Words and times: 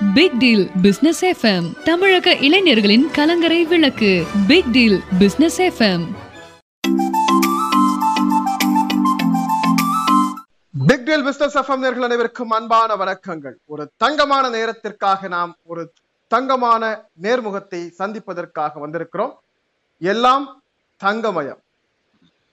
Big 0.00 0.38
deal 0.38 0.70
business 0.82 1.24
FM 1.24 1.82
தமிழக 1.82 2.34
இளைஞர்களின் 2.34 3.10
கலங்கரை 3.10 3.64
விளக்கு. 3.64 4.26
Big 4.46 4.70
deal 4.72 5.02
business 5.18 5.60
FM 5.60 6.06
big 10.86 11.04
deal 11.04 11.22
business 11.22 11.58
FM 11.58 11.82
நேர்கள் 11.84 12.08
அனைவருக்கும் 12.08 12.50
அன்பான 12.50 12.96
வணக்கங்கள். 12.96 13.52
ஒரு 13.64 13.90
தங்கமான 13.96 14.48
நேரத்திற்காக 14.48 15.28
நாம் 15.28 15.56
ஒரு 15.62 15.92
தங்கமான 16.28 17.08
நேர்முகத்தை 17.22 17.88
சந்திப்பதற்காக 17.88 18.88
வந்திருக்கிறோம். 18.88 19.32
எல்லாம் 19.98 20.62
தங்கமயம். 20.96 21.62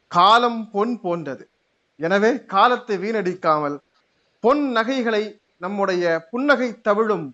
காலம் 0.08 0.70
பொன் 0.71 1.00
போன்றது. 1.02 1.50
எனவே 1.96 2.46
காலத்தை 2.46 2.98
வீணடிக்காமல் 2.98 3.78
பொன் 4.39 4.71
நகைகளை 4.71 5.41
நம்முடைய 5.62 6.04
புன்னகை 6.32 6.70
தவிழும் 6.82 7.27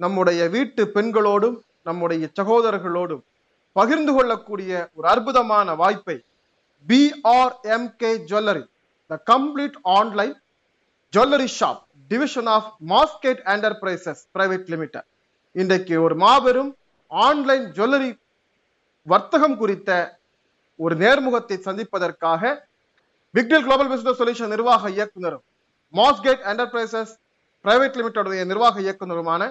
நம்முடைய 0.00 0.40
வீட்டு 0.48 0.82
பெண்களோடும் 0.94 1.56
நம்முடைய 1.86 2.24
சகோதரர்களோடும் 2.38 3.22
பகிர்ந்து 3.76 4.12
கொள்ளக்கூடிய 4.12 4.70
ஒரு 4.94 5.06
அற்புதமான 5.08 5.74
வாய்ப்பை 5.74 6.16
PRMK 6.86 8.12
jewellery 8.24 8.64
the 9.10 9.18
complete 9.26 9.76
online 9.90 10.34
jewellery 11.12 11.48
shop 11.58 11.82
division 12.10 12.48
of 12.48 12.70
மாஸ்கெட் 12.90 13.42
enterprises 13.46 14.22
private 14.32 14.68
limited 14.68 15.08
இன்றைக்கு 15.56 15.94
ஒரு 16.02 16.14
மாபெரும் 16.16 16.72
ஆன்லைன் 17.10 17.66
ஜுவல்லரி 17.72 18.10
வர்த்தகம் 19.06 19.56
குறித்த 19.56 19.90
ஒரு 20.80 20.94
நேர்முகத்தை 20.96 21.56
சந்திப்பதற்காக 21.60 22.42
பிக்டில் 23.34 23.64
குளோபல் 23.64 23.90
பிசினஸ் 23.92 24.20
சொல்யூஷன் 24.20 24.52
நிர்வாக 24.54 24.90
இயக்குநரும் 24.90 25.44
மாஸ்கேட் 25.94 26.44
என்டர்பிரைசஸ் 26.46 27.12
பிரைவேட் 27.64 27.96
லிமிடெடுடைய 27.98 28.42
நிர்வாக 28.50 28.80
இயக்குனருமான 28.80 29.42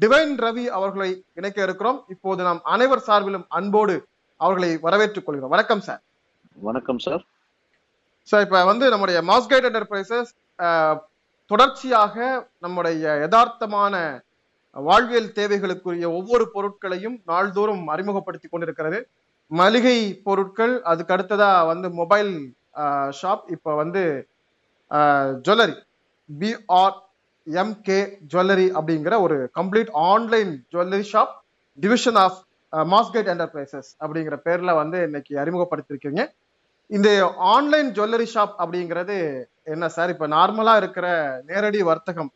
டிவைன் 0.00 0.34
ரவி 0.44 0.64
அவர்களை 0.78 1.10
இணைக்க 1.38 1.58
இருக்கிறோம். 1.66 1.98
இப்போது 2.08 2.40
நாம் 2.48 2.60
அனைவர் 2.74 3.02
சார்பிலும் 3.06 3.46
அன்போடு 3.58 3.94
அவர்களை 4.40 4.70
வரவேற்றுக் 4.86 5.26
கொள்கிறோம். 5.26 5.52
வணக்கம் 5.54 5.82
சார். 5.86 6.00
வணக்கம் 6.68 7.00
சார். 7.04 7.22
சார் 8.28 8.44
இப்ப 8.46 8.64
வந்து 8.70 8.84
நம்முடைய 8.92 9.18
மாஸ்கைட் 9.30 9.66
என்டர்பிரைசஸ் 9.68 10.30
தொடர்ச்சியாக 11.50 12.16
நம்முடைய 12.64 13.14
யதார்த்தமான 13.24 13.94
வாழ்வியல் 14.76 15.34
தேவைகளுக்குரிய 15.38 16.06
ஒவ்வொரு 16.18 16.44
பொருட்களையும் 16.54 17.16
நாள்தோறும் 17.30 17.84
அறிமுகப்படுத்தி 17.94 18.48
கொண்டிருக்கிறது. 18.48 18.98
மளிகை 19.60 19.98
பொருட்கள் 20.28 20.74
அதுக்கு 20.90 21.14
அடுத்ததா 21.16 21.50
வந்து 21.72 21.88
மொபைல் 22.00 22.32
ஷாப் 23.18 23.44
இப்ப 23.56 23.74
வந்து 23.82 24.02
ஜுவல்லரி 25.46 25.76
பிஆர் 26.30 26.96
எம்கே 27.46 27.98
ஜுவல்லரி 28.32 28.66
அப்படிங்கிற 28.78 29.14
ஒரு 29.20 29.36
complete 29.58 29.90
online 30.10 30.52
jewellery 30.72 31.06
shop 31.12 31.32
division 31.78 32.18
of 32.24 32.38
Muscat 32.72 33.28
enterprises 33.32 33.90
அப்படிங்கிற 34.00 34.36
பேர்ல 34.46 34.70
வந்து 34.76 34.98
இன்னைக்கு 35.02 35.34
அறிமுகப்படுத்திருக்கீங்க. 35.42 36.22
இந்த 36.90 37.08
ஆன்லைன் 37.54 37.90
ஜுவல்லரி 37.96 38.26
ஷாப் 38.34 38.54
அப்படிங்கிறது 38.62 39.16
என்ன 39.72 39.88
சார் 39.88 40.12
இப்ப 40.14 40.26
நார்மலா 40.28 40.74
இருக்கிற 40.76 41.06
நேரடி 41.46 41.82
வர்த்தகம் 41.82 42.30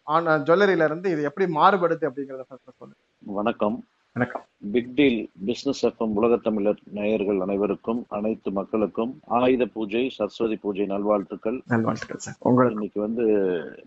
ஜுவல்லரியில 0.47 0.84
இருந்து 0.84 1.09
இது 1.11 1.23
எப்படி 1.23 1.47
மாறுபடுது 1.53 2.05
அப்படிங்கறத 2.11 2.45
சொல்லுங்க. 2.81 2.97
வணக்கம். 3.23 3.77
வணக்கம். 4.19 4.44
பிக் 4.74 4.88
டீல் 4.98 5.19
பிசினஸ் 5.48 5.80
எஃப்எம் 5.88 6.14
உலகத்தமிழர் 6.19 6.78
நேயர்கள் 6.97 7.42
அனைவருக்கும் 7.44 8.00
அனைத்து 8.16 8.50
மக்களுக்கும் 8.56 9.12
ஆயுத 9.38 9.64
பூஜை 9.74 10.02
சரஸ்வதி 10.14 10.56
பூஜை 10.64 10.84
நல்வாழ்த்துக்கள். 10.92 11.58
நல்வாழ்த்துக்கள் 11.72 12.22
சார். 12.24 12.36
உங்களுக்கு 12.48 12.77
இன்னைக்கு 12.77 13.00
வந்து 13.05 13.24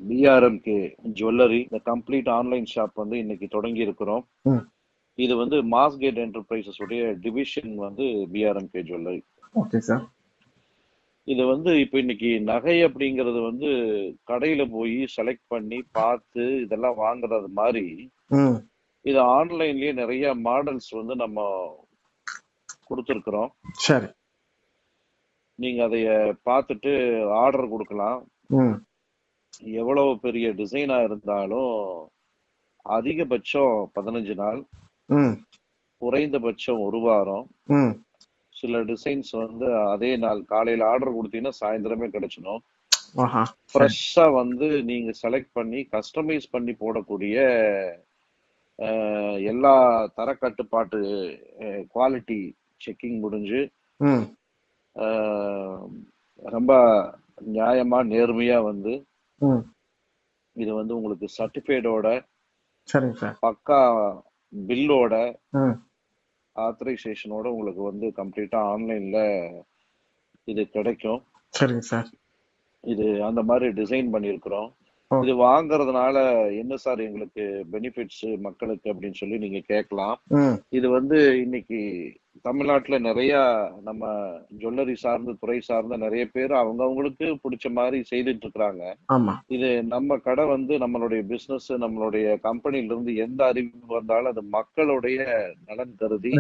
பிஆர்எம்கே 0.09 0.78
ஜுவல்லரி 1.20 1.59
இந்த 1.66 1.82
கம்ப்ளீட் 1.90 2.30
ஆன்லைன் 2.38 2.70
ஷாப் 2.74 2.96
வந்து 3.04 3.18
இன்னைக்கு 3.24 3.50
தொடங்கி 3.56 3.86
இருக்கிறோம். 3.88 4.24
இது 5.18 5.36
வந்து 5.42 5.59
மாஸ்கேட் 5.76 6.24
என்டர்பிரைசஸ் 6.26 6.82
உடைய 6.86 7.12
டிவிஷன் 7.26 7.76
வந்து 7.86 8.08
பிஆர்எம்கே 8.36 8.84
ஜுவல்லரி 8.92 9.22
ஓகே 9.64 9.82
சார். 9.90 10.06
இது 11.28 11.44
வந்து 11.53 11.74
இப்போ 11.84 12.00
இன்னைக்கு 12.06 12.31
நகை 12.53 12.80
அப்படிங்கிறது 12.88 13.42
வந்து 13.50 13.69
கடையில 14.31 14.62
போய் 14.78 14.98
செலக்ட் 15.18 15.48
பண்ணி 15.56 15.81
பார்த்து 16.00 16.46
இதெல்லாம் 16.66 17.00
வாங்குறது 17.06 17.52
மாதிரி 17.62 17.86
இது 19.06 19.19
ஆன்லைன்லயே 19.38 19.94
நிறைய 19.94 20.35
மாடல்ஸ் 20.47 20.89
வந்து 20.89 21.16
நம்ம 21.16 21.39
கொடுத்துருக்குறோம். 22.89 23.51
சரி. 23.72 24.07
நீங்க 25.59 25.88
அதைய 25.88 26.09
பார்த்துட்டு 26.50 26.91
ஆர்டர் 27.44 27.69
கொடுக்கலாம். 27.69 28.19
எவ்வளவு 29.81 30.19
பெரிய 30.19 30.50
டிசைனா 30.50 31.03
இருந்தாலும் 31.03 31.73
அதிகபட்சம் 32.85 33.73
பதினஞ்சு 33.95 34.35
நாள். 34.35 34.62
குறைந்தபட்சம் 36.01 36.79
ஒரு 36.79 37.00
வாரம். 37.00 37.47
சில 38.56 38.79
டிசைன்ஸ் 38.83 39.31
வந்து 39.31 39.68
அதே 39.75 40.18
நாள் 40.18 40.45
காலையில 40.45 40.88
ஆர்டர் 40.89 41.16
கொடுத்தீங்கன்னா 41.18 41.53
சாயந்தரமே 41.62 42.07
கிடைச்சிடும். 42.16 42.62
ஃப்ரெஷ்ஷா 43.73 44.25
வந்து 44.33 44.68
நீங்க 44.83 45.12
செலக்ட் 45.22 45.51
பண்ணி 45.53 45.79
கஸ்டமைஸ் 45.95 46.47
பண்ணி 46.51 46.72
போடக்கூடிய 46.72 47.38
எல்லா 49.52 49.74
தர 50.18 50.30
கட்டுப்பாட்டு 50.36 51.00
குவாலிட்டி 51.94 52.40
செக்கிங் 52.86 53.18
முடிஞ்சு 53.24 53.62
ரொம்ப 56.56 56.72
நியாயமா 57.58 58.00
நேர்மையா 58.14 58.58
வந்து 58.72 58.94
இது 60.56 60.72
வந்து 60.80 60.94
உங்களுக்கு 61.00 61.28
சர்டிஃபிகேட்டோட 61.38 62.08
சரிங்க 62.90 63.18
சார். 63.22 63.36
பக்கா 63.46 63.80
பில்லோட 64.53 65.13
ஆத்தரைசேஷனோட 66.56 67.46
உங்களுக்கு 67.56 67.81
வந்து 67.90 68.08
கம்ப்ளீட்டா 68.19 68.59
ஆன்லைன்ல 68.72 69.19
இது 70.52 70.63
கிடைக்கும். 70.75 71.22
சரிங்க 71.53 71.86
சார். 71.92 72.09
இது 72.84 73.06
அந்த 73.30 73.42
மாதிரி 73.50 73.68
டிசைன் 73.80 74.09
பண்ணியிருக்கிறோம். 74.16 74.69
இது 75.24 75.36
வாங்குறதுனால 75.42 76.16
என்ன 76.58 76.76
சார் 76.78 77.00
எங்களுக்கு 77.00 77.44
பெனிஃபிட்ஸ் 77.72 78.38
மக்களுக்கு 78.40 78.94
அப்படின்னு 78.94 79.14
சொல்லி 79.14 79.38
நீங்க 79.38 79.60
கேட்கலாம். 79.68 80.18
இது 80.70 80.90
வந்து 80.90 81.42
இன்னைக்கு 81.42 81.80
தமிழ்நாட்டுல 82.42 83.00
நிறைய 83.00 83.34
நம்ம 83.82 84.04
ஜுவல்லரி 84.60 84.94
சார்ந்த 84.96 85.36
துறை 85.40 85.60
சார்ந்த 85.60 85.98
நிறைய 85.98 86.26
பேர் 86.26 86.54
அவங்கவங்களுக்கு 86.54 87.26
பிடிச்ச 87.44 87.72
மாதிரி 87.72 87.98
செய்துட்டு 88.12 88.46
இருக்கிறாங்க. 88.46 88.84
இது 89.48 89.84
நம்ம 89.88 90.18
கடை 90.20 90.46
வந்து 90.46 90.78
நம்மளுடைய 90.78 91.22
பிசினஸ் 91.24 91.72
நம்மளுடைய 91.82 92.40
கம்பெனில 92.40 92.86
இருந்து 92.86 93.16
எந்த 93.16 93.46
அறிவிப்பு 93.46 93.96
வந்தாலும் 93.96 94.28
அது 94.28 94.42
மக்களுடைய 94.50 95.20
நலன் 95.66 95.96
கருதி 95.96 96.32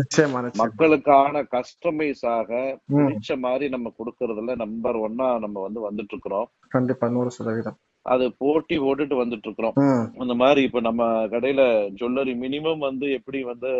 மக்களுக்கான 0.63 1.43
கஸ்டமைஸாக 1.51 2.49
ம். 2.89 2.97
பிடிச்ச 2.97 3.39
மாதிரி 3.39 3.69
நம்ம 3.69 3.93
கொடுக்கறதுல 3.99 4.55
நம்பர் 4.55 4.99
ஒன்னா 4.99 5.39
நம்ம 5.39 5.61
வந்து 5.61 5.81
வந்துட்டு 5.89 6.13
இருக்கிறோம். 6.13 6.49
கண்டிப்பா 6.67 7.07
நூறு 7.09 7.31
சதவீதம். 7.31 7.79
அது 8.05 8.33
போட்டி 8.37 8.79
போட்டுட்டு 8.79 9.15
வந்துட்டு 9.17 9.47
இருக்கிறோம் 9.47 9.75
அந்த 10.17 10.33
மாதிரி 10.35 10.61
இப்ப 10.61 10.79
நம்ம 10.81 11.03
கடையில 11.27 11.61
ஜுவல்லரி 11.99 12.33
மினிமம் 12.37 12.77
வந்து 12.79 13.11
எப்படி 13.11 13.43
வந்து 13.43 13.71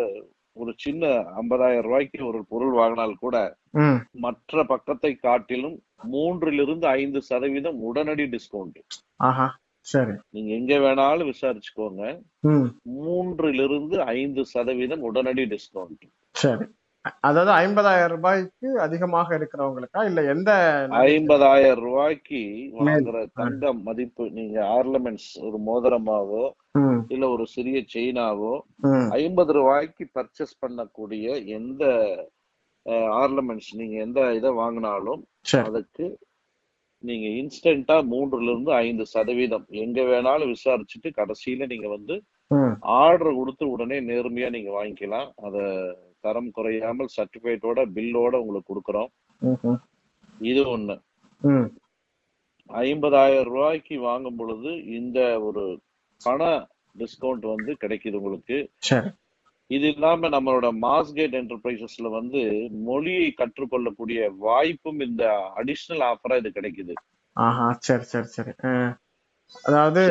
ஒரு 0.56 0.72
சின்ன 0.76 1.02
ஐம்பதாயிரம் 1.36 1.80
ரூபாய்க்கு 1.80 2.26
ஒரு 2.26 2.44
பொருள் 2.48 2.72
வாங்கினால் 2.72 3.14
கூட 3.16 3.36
மற்ற 4.20 4.64
பக்கத்தை 4.64 5.14
காட்டிலும் 5.18 5.76
மூன்றிலிருந்து 6.12 6.86
ஐந்து 6.94 7.22
சதவீதம் 7.22 7.80
உடனடி 7.82 8.24
டிஸ்கவுண்ட் 8.26 8.80
சரி. 9.86 10.12
நீங்க 10.30 10.50
எங்க 10.52 10.74
வேணாலும் 10.78 11.30
விசாரிச்சுக்கோங்க. 11.30 12.02
மூன்றிலிருந்து 12.98 13.96
ஐந்து 14.14 14.44
சதவீதம் 14.44 15.02
உடனடி 15.02 15.44
டிஸ்கவுண்ட் 15.46 16.04
சரி. 16.34 16.66
அதாவது 17.22 17.50
ஐம்பதாயிரம் 17.62 18.12
ரூபாய்க்கு 18.14 18.68
அதிகமாக 18.78 19.28
இருக்கிறவங்களுக்கா? 19.38 20.00
இல்ல 20.04 20.20
எந்த 20.32 20.50
ஐம்பதாயிரம் 21.06 21.82
ரூபாய்க்கு 21.86 22.40
வாங்குற 22.78 23.16
தங்கம் 23.40 23.80
மதிப்பு 23.82 24.24
நீங்க 24.30 24.58
ஆர்னமெண்ட்ஸ் 24.76 25.30
ஒரு 25.46 25.58
மோதிரமாவோ 25.68 26.44
இல்ல 27.14 27.24
ஒரு 27.28 27.46
சிறிய 27.54 27.78
செயினாவோ 27.94 28.52
ஐம்பது 29.18 29.52
ரூபாய்க்கு 29.52 30.04
பர்ச்சேஸ் 30.14 30.54
பண்ணக்கூடிய 30.62 31.26
எந்த 31.58 31.82
ஆர்னமெண்ட்ஸ் 33.18 33.72
நீங்க 33.80 33.96
எந்த 34.06 34.20
இதை 34.34 34.52
வாங்கினாலும் 34.62 35.20
அதுக்கு 35.64 36.06
நீங்க 37.04 37.26
இன்ஸ்டன்டா 37.40 37.96
மூன்றுல 38.10 38.50
இருந்து 38.50 38.72
ஐந்து 38.84 39.04
சதவீதம். 39.12 39.64
எங்க 39.84 40.00
வேணாலும் 40.02 40.52
விசாரிச்சுட்டு 40.52 41.08
கடைசியில 41.16 41.66
நீங்க 41.72 41.88
வந்து 41.88 42.14
ஆர்டர் 43.00 43.38
கொடுத்து 43.38 43.64
உடனே 43.74 43.98
நேர்மையா 44.10 44.48
நீங்க 44.56 44.70
வாங்கிக்கலாம். 44.78 45.28
அத 45.46 45.56
தரம் 46.26 46.50
குறையாமல் 46.56 47.14
சர்டிபிகேட்டோட 47.16 47.80
பில்லோட 47.96 48.34
உங்களுக்கு 48.42 48.72
கொடுக்குறோம். 48.72 49.10
இது 50.52 50.62
ஒண்ணு. 50.76 50.96
ஐம்பதாயிரம் 52.70 53.50
ரூபாய்க்கு 53.52 53.96
வாங்கும் 54.08 54.38
பொழுது 54.40 54.70
இந்த 54.98 55.18
ஒரு 55.48 55.64
பண 56.20 56.42
டிஸ்கவுண்ட் 57.00 57.44
வந்து 57.54 57.72
கிடைக்குது 57.82 58.18
உங்களுக்கு. 58.20 58.58
இது 59.70 59.86
இல்லாம 59.94 60.28
நம்மளோட 60.34 60.68
மாஸ்கேட் 60.86 61.34
என்டர்பிரைசஸ்ல 61.40 62.08
வந்து 62.16 62.40
மொழியை 62.88 63.28
கற்றுக்கொள்ளக்கூடிய 63.40 64.20
வாய்ப்பும் 64.46 65.00
இந்த 65.08 65.24
அடிஷனல் 65.60 66.04
ஆஃபரா 66.10 66.36
இது 66.42 66.50
கிடைக்குது. 66.58 66.94
ஆஹா 67.36 67.66
சரி 67.86 68.06
சரி 68.12 68.28
சரி. 68.36 68.52
அதாவது 69.68 70.02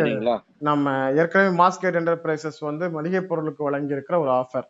நம்ம 0.69 0.93
ஏற்கனவே 1.21 1.51
மாஸ்கேட் 1.61 1.99
என்டர்பிரைசஸ் 1.99 2.59
வந்து 2.69 2.85
மளிகை 2.95 3.21
பொருளுக்கு 3.29 3.61
வழங்கி 3.67 3.95
இருக்கிற 3.95 4.17
ஒரு 4.23 4.31
ஆஃபர். 4.41 4.67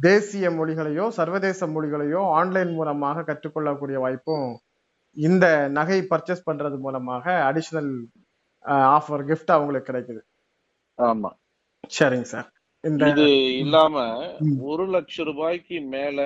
தேசிய 0.00 0.50
மொழிகளையோ 0.50 1.04
சர்வதேச 1.08 1.66
மொழிகளையோ 1.66 2.22
ஆன்லைன் 2.38 2.72
மூலமாக 2.72 3.24
கற்றுக்கொள்ளக்கூடிய 3.28 3.98
வாய்ப்பும் 3.98 4.48
இந்த 5.16 5.46
நகை 5.68 5.98
பர்ச்சேஸ் 6.10 6.46
பண்றது 6.50 6.76
மூலமாக 6.78 7.24
அடிஷனல் 7.48 7.92
ஆஃபர் 8.96 9.24
கிஃப்ட் 9.30 9.54
அவங்களுக்கு 9.54 9.88
கிடைக்குது. 9.92 10.22
ஆமா. 10.98 11.30
சரிங்க 11.98 12.28
சார். 12.32 12.48
இந்த 12.84 13.08
இது 13.08 13.26
இல்லாம. 13.56 13.96
ஒரு 14.60 14.84
லட்சம் 14.86 15.26
ரூபாய்க்கு 15.26 15.80
மேல 15.94 16.18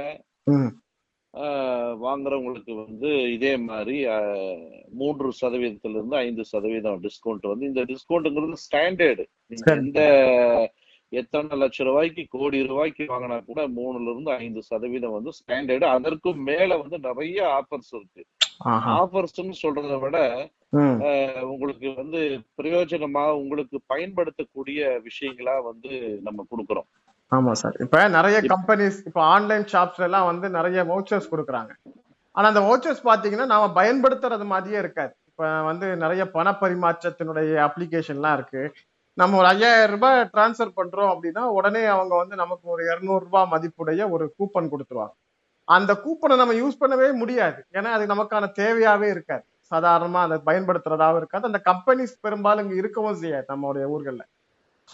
வாங்குறவங்களுக்கு 2.05 2.73
வந்து 2.85 3.09
இதே 3.33 3.57
மாதிரி 3.57 3.97
மூன்று 4.91 5.29
சதவீதத்துல 5.41 5.97
இருந்து 5.99 6.17
ஐந்து 6.17 6.45
சதவீதம் 6.45 7.03
டிஸ்கவுண்ட் 7.03 7.47
வந்து 7.53 7.67
இந்த 7.67 7.85
டிஸ்கவுண்ட்ங்கிறது 7.91 8.57
ஸ்டாண்டர்டு. 8.67 9.25
எந்த 9.77 10.01
எத்தனை 11.21 11.59
லட்சம் 11.63 11.89
ரூபாய்க்கு 11.89 12.23
கோடி 12.35 12.59
ரூபாய்க்கு 12.71 13.05
வாங்கினா 13.11 13.37
கூட 13.51 13.61
மூணுல 13.77 14.09
இருந்து 14.13 14.31
ஐந்து 14.45 14.61
சதவீதம் 14.71 15.17
வந்து 15.17 15.33
ஸ்டாண்டர்டு 15.39 15.87
அதற்கும் 15.97 16.41
மேல 16.49 16.71
வந்து 16.83 16.99
நிறைய 17.09 17.39
ஆஃபர்ஸ் 17.59 17.93
இருக்கு. 17.99 18.23
ஆஃபர்ஸ்னு 19.01 19.55
சொல்றதை 19.63 19.99
விட 20.05 20.19
உங்களுக்கு 21.53 21.89
வந்து 22.01 22.21
பிரயோஜனமா 22.59 23.25
உங்களுக்கு 23.43 23.77
பயன்படுத்தக்கூடிய 23.93 24.81
விஷயங்களா 25.09 25.57
வந்து 25.71 25.93
நம்ம 26.27 26.47
கொடுக்குறோம். 26.53 26.89
ஆமா 27.33 27.53
சார். 27.61 27.77
இப்ப 27.85 28.01
நிறைய 28.17 28.39
கம்பெனிஸ் 28.53 28.99
இப்ப 29.09 29.21
ஆன்லைன் 29.35 29.65
ஷாப்ஸ்ல 29.73 30.07
எல்லாம் 30.09 30.29
வந்து 30.31 30.49
நிறைய 30.57 30.83
வவுச்சர்ஸ் 30.91 31.31
கொடுக்குறாங்க. 31.33 31.73
ஆனா 32.35 32.47
அந்த 32.53 32.63
வவுச்சர்ஸ் 32.67 33.07
பாத்தீங்கன்னா 33.09 33.47
நாம 33.53 33.71
பயன்படுத்துறது 33.79 34.47
மாதிரியே 34.53 34.81
இருக்காது. 34.85 35.15
இப்ப 35.31 35.49
வந்து 35.69 35.87
நிறைய 36.03 36.23
பண 36.37 36.51
பரிமாற்றத்தினுடைய 36.61 37.55
அப்ளிகேஷன்லாம் 37.67 38.37
இருக்கு. 38.39 38.63
நம்ம 39.19 39.37
ஒரு 39.37 39.47
ஐயாயிரம் 39.47 39.93
ரூபாய் 39.95 40.19
டிரான்ஸ்ஃபர் 40.33 40.73
பண்றோம் 40.77 41.11
அப்படின்னா 41.13 41.43
உடனே 41.59 41.83
அவங்க 41.85 42.15
வந்து 42.17 42.35
நமக்கு 42.37 42.67
ஒரு 42.71 42.83
இரநூறுபா 42.85 43.43
மதிப்புடைய 43.53 44.03
ஒரு 44.11 44.25
கூப்பன் 44.39 44.73
கொடுத்துருவாங்க. 44.73 45.15
அந்த 45.69 45.93
கூப்பனை 46.05 46.35
நம்ம 46.37 46.55
யூஸ் 46.55 46.81
பண்ணவே 46.83 47.09
முடியாது. 47.17 47.61
ஏன்னா 47.73 47.91
அது 47.97 48.05
நமக்கான 48.07 48.51
தேவையாவே 48.59 49.09
இருக்காது. 49.11 49.45
சாதாரணமா 49.73 50.21
அதை 50.27 50.37
பயன்படுத்துறதாவும் 50.49 51.21
இருக்காது. 51.21 51.45
அந்த 51.45 51.61
கம்பெனிஸ் 51.71 52.15
பெரும்பாலும் 52.21 52.65
இங்க 52.65 52.77
இருக்கவும் 52.83 53.21
செய்யாது 53.23 53.47
நம்மளுடைய 53.55 53.87
ஊர்கள்ல. 53.95 54.23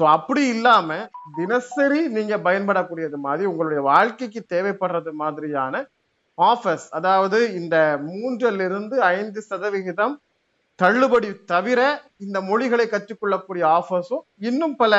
ஸோ 0.00 0.02
அப்படி 0.08 0.42
இல்லாம 0.46 0.90
தினசரி 1.36 2.00
நீங்க 2.08 2.34
பயன்படக்கூடியது 2.38 3.18
மாதிரி 3.26 3.46
உங்களுடைய 3.46 3.80
வாழ்க்கைக்கு 3.90 4.40
தேவைப்படுறது 4.54 5.12
மாதிரியான 5.22 5.74
ஆஃபர்ஸ் 6.38 6.86
அதாவது 6.90 7.38
இந்த 7.54 7.76
மூன்றிலிருந்து 8.08 8.96
ஐந்து 9.16 9.40
சதவிகிதம் 9.50 10.14
தள்ளுபடி 10.80 11.28
தவிர 11.52 11.80
இந்த 12.26 12.38
மொழிகளை 12.50 12.86
கற்றுக்கொள்ளக்கூடிய 12.88 13.64
ஆஃபர்ஸும் 13.78 14.24
இன்னும் 14.48 14.76
பல 14.82 14.94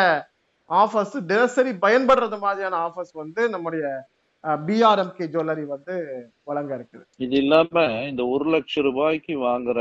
ஆஃபர்ஸ் 0.70 1.16
தினசரி 1.32 1.72
பயன்படுறது 1.86 2.38
மாதிரியான 2.46 2.76
ஆஃபர்ஸ் 2.88 3.14
வந்து 3.22 3.42
நம்முடைய 3.54 3.86
பிஆர்எம்கே 4.68 5.26
ஜுவல்லரி 5.34 5.66
வந்து 5.74 5.96
வழங்க 6.50 6.72
இருக்குது. 6.78 7.04
இது 7.26 7.36
இல்லாம 7.44 7.84
இந்த 8.10 8.24
ஒரு 8.34 8.46
லட்சம் 8.54 8.86
ரூபாய்க்கு 8.88 9.34
வாங்குற 9.50 9.80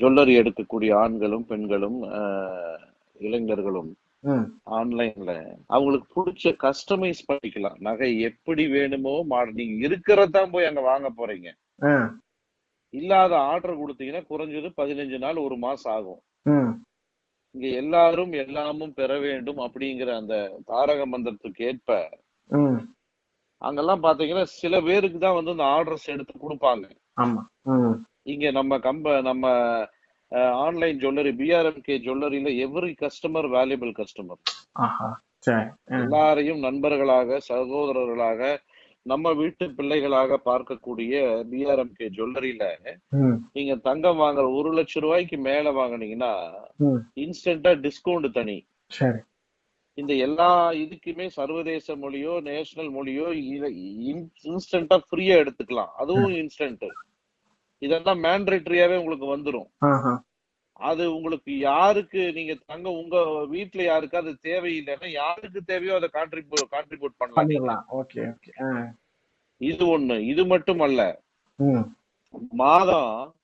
ஜுவல்லரி 0.00 0.34
எடுக்கக்கூடிய 0.42 0.90
ஆண்களும் 1.02 1.46
பெண்களும் 1.50 1.98
இளைஞர்களும் 3.26 3.90
ஆன்லைன்ல 4.78 5.32
அவங்களுக்கு 5.74 6.08
பிடிச்ச 6.16 6.52
கஸ்டமைஸ் 6.64 7.26
பண்ணிக்கலாம். 7.30 7.78
நகை 7.88 8.10
எப்படி 8.30 8.64
வேணுமோ 8.76 9.14
மாடல். 9.32 9.58
நீங்க 9.60 9.76
இருக்கிறதான் 9.88 10.52
போய் 10.54 10.68
அங்க 10.70 10.82
வாங்க 10.90 11.08
போறீங்க. 11.18 11.50
இல்லாத 12.94 13.32
ஆர்டர் 13.52 13.80
கொடுத்தீங்கன்னா 13.80 14.22
குறைஞ்சது 14.30 14.68
பதினஞ்சு 14.80 15.18
நாள் 15.24 15.44
ஒரு 15.46 15.56
மாசம் 15.66 15.92
ஆகும். 15.96 16.20
இங்க 17.54 17.66
எல்லாரும் 17.82 18.32
எல்லாமும் 18.44 18.96
பெற 18.98 19.12
வேண்டும் 19.26 19.60
அப்படிங்கிற 19.66 20.10
அந்த 20.20 20.34
தாரக 20.70 21.02
மந்திரத்துக்கு 21.12 21.62
ஏற்ப 21.70 21.98
அங்கெல்லாம் 23.62 24.02
பாத்தீங்கன்னா 24.06 24.44
சில 24.60 24.80
பேருக்கு 24.88 25.18
தான் 25.18 25.36
வந்து 25.38 25.54
அந்த 25.54 25.66
ஆர்டர்ஸ் 25.76 26.08
எடுத்து 26.14 26.34
கொடுப்பாங்க. 26.36 26.84
இங்க 28.32 28.46
நம்ம 28.58 28.78
கம்ப 28.88 29.14
நம்ம 29.30 29.46
ஆன்லைன் 30.64 31.00
ஜுவல்லரி 31.02 31.32
பிஆர்எம்கே 31.40 31.96
ஜுவல்லரியில 32.06 32.52
எவ்ரி 32.64 32.92
கஸ்டமர் 33.02 33.48
வேல்யூபிள் 33.56 33.92
கஸ்டமர் 34.00 34.40
எல்லாரையும் 35.98 36.60
நண்பர்களாக 36.66 37.38
சகோதரர்களாக 37.50 38.40
நம்ம 39.06 39.32
வீட்டு 39.32 39.64
பிள்ளைகளாக 39.70 40.38
பார்க்கக்கூடிய 40.44 41.14
பிஆர்எம்கே 41.50 42.06
ஜுவல்லரியில 42.16 42.64
நீங்க 43.52 43.74
தங்கம் 43.88 44.20
வாங்குற 44.20 44.46
ஒரு 44.58 44.70
லட்சம் 44.72 45.02
ரூபாய்க்கு 45.02 45.38
மேல 45.48 45.72
வாங்குனீங்கன்னா 45.72 46.32
இன்ஸ்டன்டா 47.24 47.72
டிஸ்கவுண்ட் 47.84 48.30
தனி. 48.30 48.58
இந்த 49.98 50.12
எல்லா 50.26 50.48
இதுக்குமே 50.82 51.26
சர்வதேச 51.36 51.96
மொழியோ 51.96 52.32
நேஷனல் 52.48 52.90
மொழியோ 52.96 53.26
இன்ஸ்டன்டா 54.50 54.98
ஃப்ரீயா 55.06 55.36
எடுத்துக்கலாம். 55.42 55.92
அதுவும் 56.02 56.32
இன்ஸ்டன்ட் 56.42 56.86
இதெல்லாம் 57.82 58.20
மேண்டேட்டரியாவே 58.24 58.96
உங்களுக்கு 58.96 59.28
வந்துரும். 59.36 59.68
ஆஹா. 59.90 60.12
அது 60.80 61.14
உங்களுக்கு 61.14 61.52
யாருக்கு 61.58 62.32
நீங்க 62.32 62.54
தங்க 62.66 62.88
உங்க 62.90 63.16
வீட்ல 63.46 63.82
யாருக்கு 63.82 64.16
அது 64.16 64.32
தேவையில்லைன்னா 64.42 65.08
யாருக்கு 65.10 65.60
தேவையோ 65.64 65.94
அதை 65.94 66.08
கான்ட்ரிபியூட் 66.12 66.72
கான்ட்ரிபியூட் 66.74 67.18
பண்ணலாம். 67.18 67.84
Okay 68.00 68.20
okay. 68.32 68.52
இது 69.60 69.98
ஒண்ணு. 69.98 70.16
இது 70.32 70.44
மட்டும் 70.46 70.80
அல்ல 70.80 71.00
மாதம் 72.62 73.34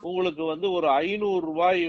உங்களுக்கு 0.00 0.44
வந்து 0.44 0.70
ஒரு 0.72 0.88
ஐநூறு 0.88 1.42
ரூபாய் 1.46 1.82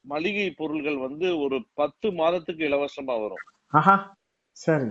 மளிகை 0.00 0.50
பொருள்கள் 0.50 0.96
வந்து 0.96 1.38
ஒரு 1.38 1.58
பத்து 1.74 2.06
மாதத்துக்கு 2.12 2.68
இலவசமா 2.68 3.14
வரும். 3.22 3.44
சரி. 4.56 4.90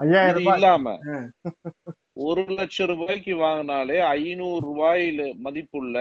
ஐயாயிரம் 0.00 0.54
இல்லாம 0.54 0.94
ஒரு 2.16 2.42
லட்சம் 2.58 2.88
ரூபாய்க்கு 2.92 3.34
வாங்கினாலே 3.42 3.98
ஐநூறு 4.20 4.62
ரூபாயில 4.68 5.22
மதிப்புள்ள 5.44 5.96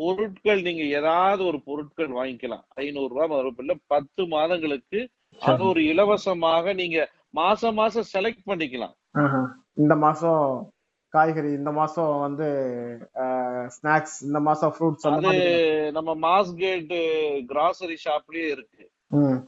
பொருட்கள் 0.00 0.60
நீங்க 0.66 0.82
ஏதாவது 0.98 1.42
ஒரு 1.50 1.58
பொருட்கள் 1.68 2.10
வாங்கிக்கலாம். 2.18 2.64
ஐநூறு 2.84 3.10
ரூபாய் 3.12 3.32
மதிப்புள்ள 3.32 3.74
பத்து 3.94 4.24
மாதங்களுக்கு 4.34 5.00
அது 5.50 5.62
ஒரு 5.70 5.80
இலவசமாக 5.92 6.74
நீங்க 6.80 6.98
மாசம் 7.40 7.78
மாசம் 7.80 8.10
செலக்ட் 8.14 8.44
பண்ணிக்கலாம். 8.50 8.94
இந்த 9.82 9.94
மாசம் 10.04 10.44
காய்கறி 11.14 11.50
இந்த 11.58 11.70
மாசம் 11.80 12.12
வந்து 12.26 12.46
ஸ்நாக்ஸ் 13.76 14.16
இந்த 14.28 14.38
மாசம் 14.48 14.72
ஃப்ரூட்ஸ் 14.74 15.06
அது 15.10 15.34
நம்ம 15.98 16.14
மாஸ்கேட் 16.26 16.94
கிராசரி 17.50 17.96
ஷாப்லயே 18.06 18.48
இருக்கு. 18.54 18.84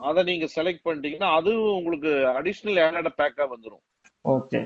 அதை 0.09 0.21
நீங்க 0.31 0.47
செலக்ட் 0.57 0.85
பண்ணிட்டீங்கன்னா 0.87 1.31
அதுவும் 1.39 1.79
உங்களுக்கு 1.79 2.13
அடிஷனல் 2.39 2.83
ஏனட 2.85 3.11
பேக்கா 3.21 3.47
வந்துரும். 3.55 3.85
ஓகே 4.25 4.61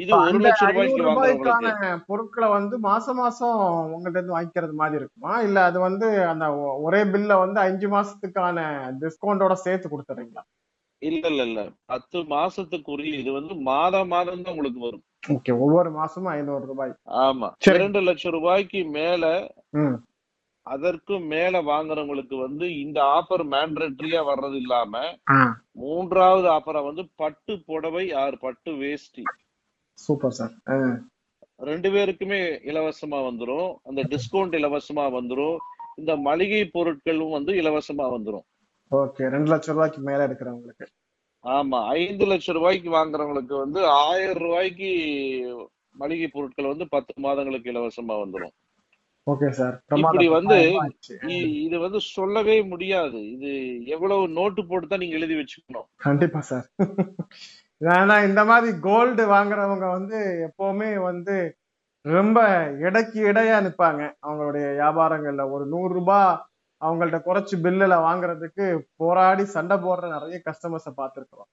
இது 0.00 0.10
ஒரு 0.18 0.38
லட்சம் 0.44 0.70
ரூபாய்க்கு 0.70 1.02
ரூபாய்க்கான 1.06 1.70
பொருட்களை 2.08 2.48
வந்து 2.50 2.76
மாசம் 2.86 3.18
மாசம் 3.20 3.56
உங்ககிட்ட 3.94 4.18
இருந்து 4.18 4.36
வாங்கிக்கிறது 4.36 4.74
மாதிரி 4.80 4.98
இருக்குமா? 5.00 5.32
இல்ல 5.46 5.58
அது 5.68 5.78
வந்து 5.80 6.08
அந்த 6.32 6.46
ஒரே 6.86 7.00
பில்ல 7.12 7.38
வந்து 7.40 7.60
அஞ்சு 7.66 7.88
மாசத்துக்கான 7.88 8.58
டிஸ்கவுண்டோட 9.02 9.56
சேர்த்து 9.64 9.88
கொடுத்துறீங்களா 9.88 10.44
இல்ல 11.02 11.22
இல்ல 11.28 11.42
இல்ல. 11.42 11.60
பத்து 11.86 12.18
மாசத்துக்குரிய 12.32 13.20
இது 13.22 13.30
வந்து 13.32 13.54
மாதம் 13.68 14.10
மாதம் 14.10 14.42
தான் 14.42 14.54
உங்களுக்கு 14.54 14.80
வரும். 14.80 15.04
ஓகே 15.32 15.52
ஒவ்வொரு 15.64 15.90
மாசமும் 15.90 16.32
ஐநூறு 16.32 16.64
ரூபாய். 16.66 16.92
ஆமா. 17.24 17.48
இரண்டு 17.70 18.00
லட்சம் 18.00 18.34
ரூபாய்க்கு 18.36 18.80
மேல 18.96 19.24
ம். 19.82 19.96
அதற்கும் 20.66 21.24
மேல 21.26 21.62
வாங்குறவங்களுக்கு 21.68 22.36
வந்து 22.38 22.66
இந்த 22.82 22.98
ஆஃபர் 23.16 23.44
மேண்டேட்டரியா 23.52 24.20
வர்றது 24.26 24.56
இல்லாம 24.56 24.92
மூன்றாவது 25.80 26.48
ஆஃபரா 26.48 26.80
வந்து 26.84 27.04
பட்டு 27.16 27.52
புடவை 27.68 28.04
ஆறு 28.22 28.36
பட்டு 28.38 28.70
வேஷ்டி. 28.74 29.24
Super 30.04 30.36
sir. 30.38 30.54
ரெண்டு 31.70 31.88
பேருக்குமே 31.94 32.40
இலவசமா 32.70 33.18
வந்துரும். 33.28 33.70
அந்த 33.88 34.02
டிஸ்கவுண்ட் 34.12 34.54
இலவசமா 34.60 35.04
வந்துரும். 35.18 35.58
இந்த 36.00 36.12
மளிகை 36.28 36.62
பொருட்களும் 36.76 37.34
வந்து 37.36 37.52
இலவசமா 37.62 38.06
வந்துரும். 38.16 38.46
ஓகே 39.00 39.28
ரெண்டு 39.34 39.50
லட்சம் 39.52 39.76
ரூபாய்க்கு 39.76 40.00
மேல 40.06 40.26
இருக்கிறவங்களுக்கு 40.28 40.86
ஆமா 41.44 41.78
ஐந்து 42.00 42.24
லட்சம் 42.30 42.56
ரூபாய்க்கு 42.56 42.88
வாங்குறவங்களுக்கு 42.96 43.54
வந்து 43.64 43.80
ஆயிரம் 44.06 44.42
ரூபாய்க்கு 44.46 44.88
மளிகை 46.00 46.26
பொருட்கள் 46.34 46.72
வந்து 46.72 46.86
பத்து 46.94 47.12
மாதங்களுக்கு 47.26 47.70
இலவசமா 47.72 48.16
வந்துரும். 48.24 48.54
ஓகே 49.26 49.48
சார் 49.58 49.74
இப்படி 50.00 50.26
வந்து 50.34 50.56
இது 51.64 51.76
வந்து 51.84 52.00
சொல்லவே 52.14 52.56
முடியாது. 52.72 53.18
இது 53.34 53.50
எவ்வளவு 53.94 54.22
நோட்டு 54.38 54.62
போட்டு 54.70 54.86
தான் 54.88 55.02
நீங்க 55.02 55.18
எழுதி 55.18 55.36
வச்சுக்கணும். 55.40 55.88
கண்டிப்பா 56.06 56.40
சார். 56.50 56.66
ஏன்னா 57.80 58.24
இந்த 58.28 58.44
மாதிரி 58.44 58.78
கோல்டு 58.80 59.26
வாங்குறவங்க 59.30 59.90
வந்து 59.90 60.18
எப்பவுமே 60.48 60.90
வந்து 61.02 61.36
ரொம்ப 62.04 62.38
இடைக்கு 62.80 63.20
இடையா 63.32 63.56
நிற்பாங்க 63.66 64.02
அவங்களுடைய 64.26 64.66
வியாபாரங்கள்ல. 64.76 65.50
ஒரு 65.50 65.66
நூறு 65.66 65.94
ரூபாய் 65.94 66.30
அவங்கள்ட்ட 66.80 67.18
குறைச்சி 67.26 67.56
பில்லுல 67.64 67.94
வாங்குறதுக்கு 68.02 68.66
போராடி 68.96 69.44
சண்டை 69.46 69.76
போடுற 69.78 70.08
நிறைய 70.10 70.38
கஸ்டமர்ஸை 70.46 70.92
பார்த்துருக்குறோம். 70.96 71.50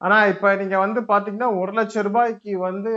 ஆனா 0.00 0.26
இப்ப 0.26 0.56
நீங்க 0.56 0.78
வந்து 0.78 1.00
பாத்தீங்கன்னா 1.02 1.60
ஒரு 1.60 1.72
லட்சம் 1.72 2.04
ரூபாய்க்கு 2.04 2.58
வந்து 2.60 2.92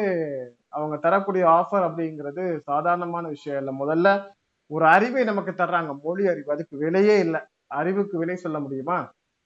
அவங்க 0.70 0.98
தரக்கூடிய 0.98 1.46
ஆஃபர் 1.50 1.88
அப்படிங்கிறது 1.90 2.46
சாதாரணமான 2.62 3.28
விஷயம் 3.28 3.60
இல்லை. 3.60 3.74
முதல்ல 3.80 4.10
ஒரு 4.72 4.88
அறிவை 4.88 5.24
நமக்கு 5.24 5.54
தர்றாங்க. 5.54 5.92
மொழி 6.04 6.28
அறிவு. 6.28 6.52
அதுக்கு 6.52 6.78
விலையே 6.78 7.20
இல்லை. 7.20 7.42
அறிவுக்கு 7.74 8.18
விலை 8.18 8.38
சொல்ல 8.38 8.60
முடியுமா? 8.60 9.00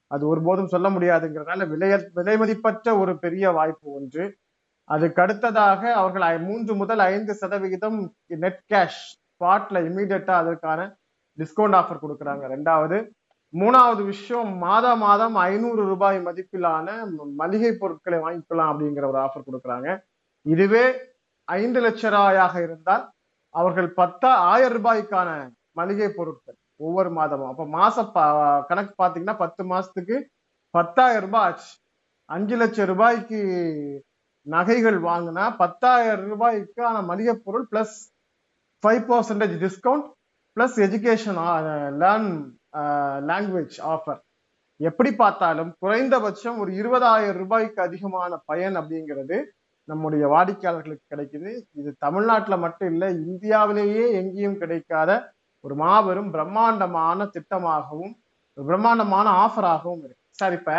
அது 0.08 0.28
ஒருபோதும் 0.28 0.66
சொல்ல 0.66 0.90
முடியாதுங்கிறதுனால 0.90 1.68
விலை 1.68 2.10
விலை 2.12 2.36
மதிப்பற்ற 2.36 2.98
ஒரு 2.98 3.18
பெரிய 3.18 3.50
வாய்ப்பு 3.50 3.92
ஒன்று. 3.92 4.36
அதுக்கு 4.84 5.22
அடுத்ததாக 5.22 5.94
அவர்கள் 5.94 6.22
ஐ- 6.22 6.40
மூன்று 6.40 6.74
முதல் 6.74 6.98
ஐந்து 6.98 7.34
சதவிகிதம் 7.34 8.14
நெட் 8.26 8.60
கேஷ் 8.72 8.98
ஸ்பாட்ல 9.28 9.80
இமீடியட்டா 9.88 10.30
அதற்கான 10.30 10.96
டிஸ்கவுண்ட் 11.38 11.76
ஆஃபர் 11.80 11.98
கொடுக்குறாங்க. 12.02 12.44
ரெண்டாவது 12.54 13.08
மூணாவது 13.52 14.04
விஷயம் 14.04 14.56
மாதா 14.56 14.94
மாதம் 14.94 15.34
ஐநூறு 15.34 15.84
ரூபாய் 15.84 16.18
மதிப்பிலான 16.18 17.10
மளிகை 17.36 17.72
பொருட்களை 17.72 18.18
வாங்கிக்கலாம் 18.18 18.72
அப்படிங்கிற 18.72 19.06
ஒரு 19.06 19.18
ஆஃபர் 19.18 19.42
கொடுக்குறாங்க. 19.52 20.00
இதுவே 20.42 20.94
ஐந்து 21.44 21.80
லட்ச 21.80 22.10
ரூபாயாக 22.10 22.62
இருந்தால் 22.62 23.10
அவர்கள் 23.50 23.92
பத்தா 23.96 24.26
ஆயிரம் 24.26 24.84
ரூபாய்க்கான 24.84 25.50
மளிகை 25.70 26.08
பொருட்கள் 26.08 26.56
ஒவ்வொரு 26.78 27.10
மாதமும். 27.10 27.48
அப்ப 27.48 27.64
மாச 27.64 28.10
பா- 28.14 28.64
கணக்கு 28.66 29.04
பாத்தீங்கன்னா 29.04 29.36
பத்து 29.38 29.64
மாசத்துக்கு 29.64 30.24
பத்தாயிரம் 30.70 31.24
ரூபாய் 31.24 31.50
ஆச்சு. 31.50 31.76
அஞ்சு 32.24 32.56
லட்சம் 32.56 32.86
ரூபாய்க்கு 32.86 33.40
நகைகள் 34.42 35.02
வாங்கினா 35.02 35.56
பத்தாயிரம் 35.56 36.30
ரூபாய்க்கான 36.30 37.04
மளிகை 37.04 37.40
பொருள் 37.44 37.66
plus 37.72 37.94
five 38.82 39.04
percentage 39.08 39.64
discount 39.64 40.12
plus 40.56 40.76
education 40.76 41.38
learn 41.98 42.50
language 43.30 43.78
offer 43.82 44.20
எப்படி 44.76 45.14
பார்த்தாலும் 45.14 45.74
குறைந்தபட்சம் 45.78 46.58
ஒரு 46.58 46.72
இருபதாயிரம் 46.72 47.36
ரூபாய்க்கு 47.36 47.82
அதிகமான 47.82 48.36
பயன் 48.44 48.76
அப்படிங்கிறது 48.76 49.44
நம்முடைய 49.84 50.28
வாடிக்கையாளர்களுக்கு 50.28 51.16
கிடைக்குது. 51.16 51.62
இது 51.72 51.94
தமிழ்நாட்டில் 51.98 52.56
மட்டும் 52.56 52.88
இல்லை 52.88 53.14
இந்தியாவிலேயே 53.14 54.12
எங்கேயும் 54.12 54.58
கிடைக்காத 54.58 55.32
ஒரு 55.64 55.74
மாபெரும் 55.82 56.30
பிரம்மாண்டமான 56.36 57.26
திட்டமாகவும் 57.34 58.14
ஒரு 58.56 58.64
பிரம்மாண்டமான 58.68 59.28
ஆஃபராகவும் 59.44 60.02
இருக்கு. 60.06 60.24
சார் 60.40 60.54
இப்ப 60.58 60.72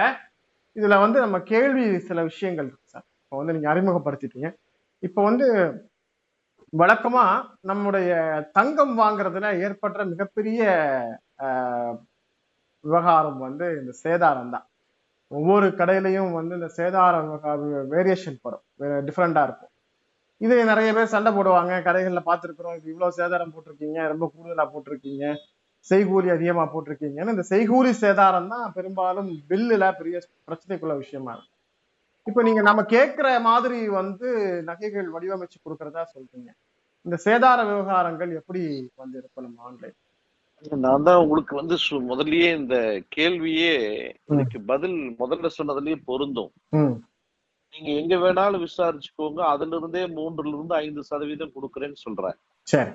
இதுல 0.75 0.97
வந்து 1.03 1.19
நம்ம 1.25 1.37
கேள்வி 1.51 1.85
சில 2.09 2.19
விஷயங்கள் 2.29 2.67
இருக்கு 2.69 2.93
சார். 2.95 3.05
இப்போ 3.23 3.37
வந்து 3.41 3.55
நீங்க 3.55 3.69
அறிமுகப்படுத்திட்டீங்க. 3.73 4.49
இப்போ 5.03 5.21
வந்து 5.29 5.47
வழக்கமா 6.73 7.23
நம்முடைய 7.69 8.09
தங்கம் 8.57 8.95
வாங்குறதுல 9.01 9.47
ஏற்படுற 9.65 10.01
மிகப்பெரிய 10.13 10.61
விவகாரம் 12.83 13.39
வந்து 13.47 13.65
இந்த 13.79 13.93
சேதாரம் 14.03 14.53
தான். 14.55 14.65
ஒவ்வொரு 15.31 15.67
கடையிலையும் 15.79 16.31
வந்து 16.39 16.53
இந்த 16.59 16.69
சேதார 16.77 17.15
வேரியேஷன் 17.95 18.39
படும். 18.45 18.63
டிஃப்ரெண்டா 19.07 19.41
இருக்கும். 19.47 19.68
இது 20.41 20.55
நிறைய 20.71 20.89
பேர் 20.95 21.13
சண்டை 21.13 21.31
போடுவாங்க. 21.37 21.73
கடைகள்ல 21.87 22.21
பார்த்துருக்குறோம். 22.27 22.75
இது 22.79 22.91
இவ்வளவு 22.93 23.17
சேதாரம் 23.19 23.53
போட்டிருக்கீங்க. 23.55 23.99
ரொம்ப 24.13 24.25
கூடுதலா 24.33 24.65
போட்டிருக்கீங்க. 24.73 25.25
செய்கூலி 25.87 26.29
அதிகமா 26.35 26.63
போட்டிருக்கீங்கன்னு 26.73 27.33
இந்த 27.35 27.45
செய்கூலி 27.51 27.91
சேதாரம் 28.03 28.51
தான் 28.53 28.65
பெரும்பாலும் 28.77 29.29
பில்லுல 29.49 29.85
பெரிய 29.99 30.17
பிரச்சனைக்குள்ள 30.47 30.95
விஷயமா 31.03 31.31
இருக்கும் 31.35 31.55
இப்ப 32.27 32.41
நீங்க 32.47 32.61
நம்ம 32.67 32.81
கேட்கிற 32.93 33.27
மாதிரி 33.47 33.79
வந்து 33.99 34.29
நகைகள் 34.69 35.07
வடிவமைச்சு 35.13 35.57
கொடுக்கறதா 35.59 36.03
சொல்றீங்க. 36.15 36.49
இந்த 37.05 37.17
சேதார 37.25 37.59
விவகாரங்கள் 37.69 38.31
எப்படி 38.39 38.61
வந்து 39.01 39.17
இருக்கும் 39.21 39.45
நம்ம 39.47 39.63
ஆன்லைன் 39.69 39.97
நான் 40.85 41.05
தான் 41.07 41.21
உங்களுக்கு 41.23 41.53
வந்து 41.59 41.75
முதல்லயே 42.09 42.49
இந்த 42.61 42.77
கேள்வியே 43.15 43.75
இதுக்கு 44.33 44.59
பதில் 44.71 44.97
முதல்ல 45.21 45.49
சொன்னதுலயே 45.57 45.97
பொருந்தும். 46.09 46.51
நீங்க 47.73 47.89
எங்க 47.91 48.15
வேணாலும் 48.15 48.65
விசாரிச்சுக்கோங்க. 48.65 49.39
அதுல 49.39 49.75
இருந்தே 49.75 50.07
மூன்றுல 50.07 50.47
இருந்து 50.47 50.75
ஐந்து 50.75 51.03
சதவீதம் 51.03 51.53
கொடுக்குறேன்னு 51.55 51.93
சொல்றேன். 51.93 52.37
சரி. 52.61 52.91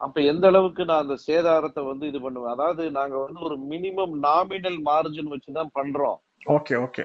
அப்ப 0.00 0.20
எந்த 0.20 0.46
அளவுக்கு 0.46 0.84
நான் 0.84 1.00
அந்த 1.00 1.16
சேதாரத்தை 1.26 1.86
வந்து 1.86 2.06
இது 2.06 2.20
பண்ணுவேன்? 2.20 2.52
அதாவது 2.52 2.90
நாங்க 2.90 3.18
வந்து 3.18 3.40
ஒரு 3.40 3.56
மினிமம் 3.58 4.14
நாமினல் 4.22 4.78
மார்ஜின் 4.84 5.32
வச்சுதான் 5.32 5.72
பண்றோம். 5.74 6.18
Okay 6.46 6.74
okay. 6.76 7.02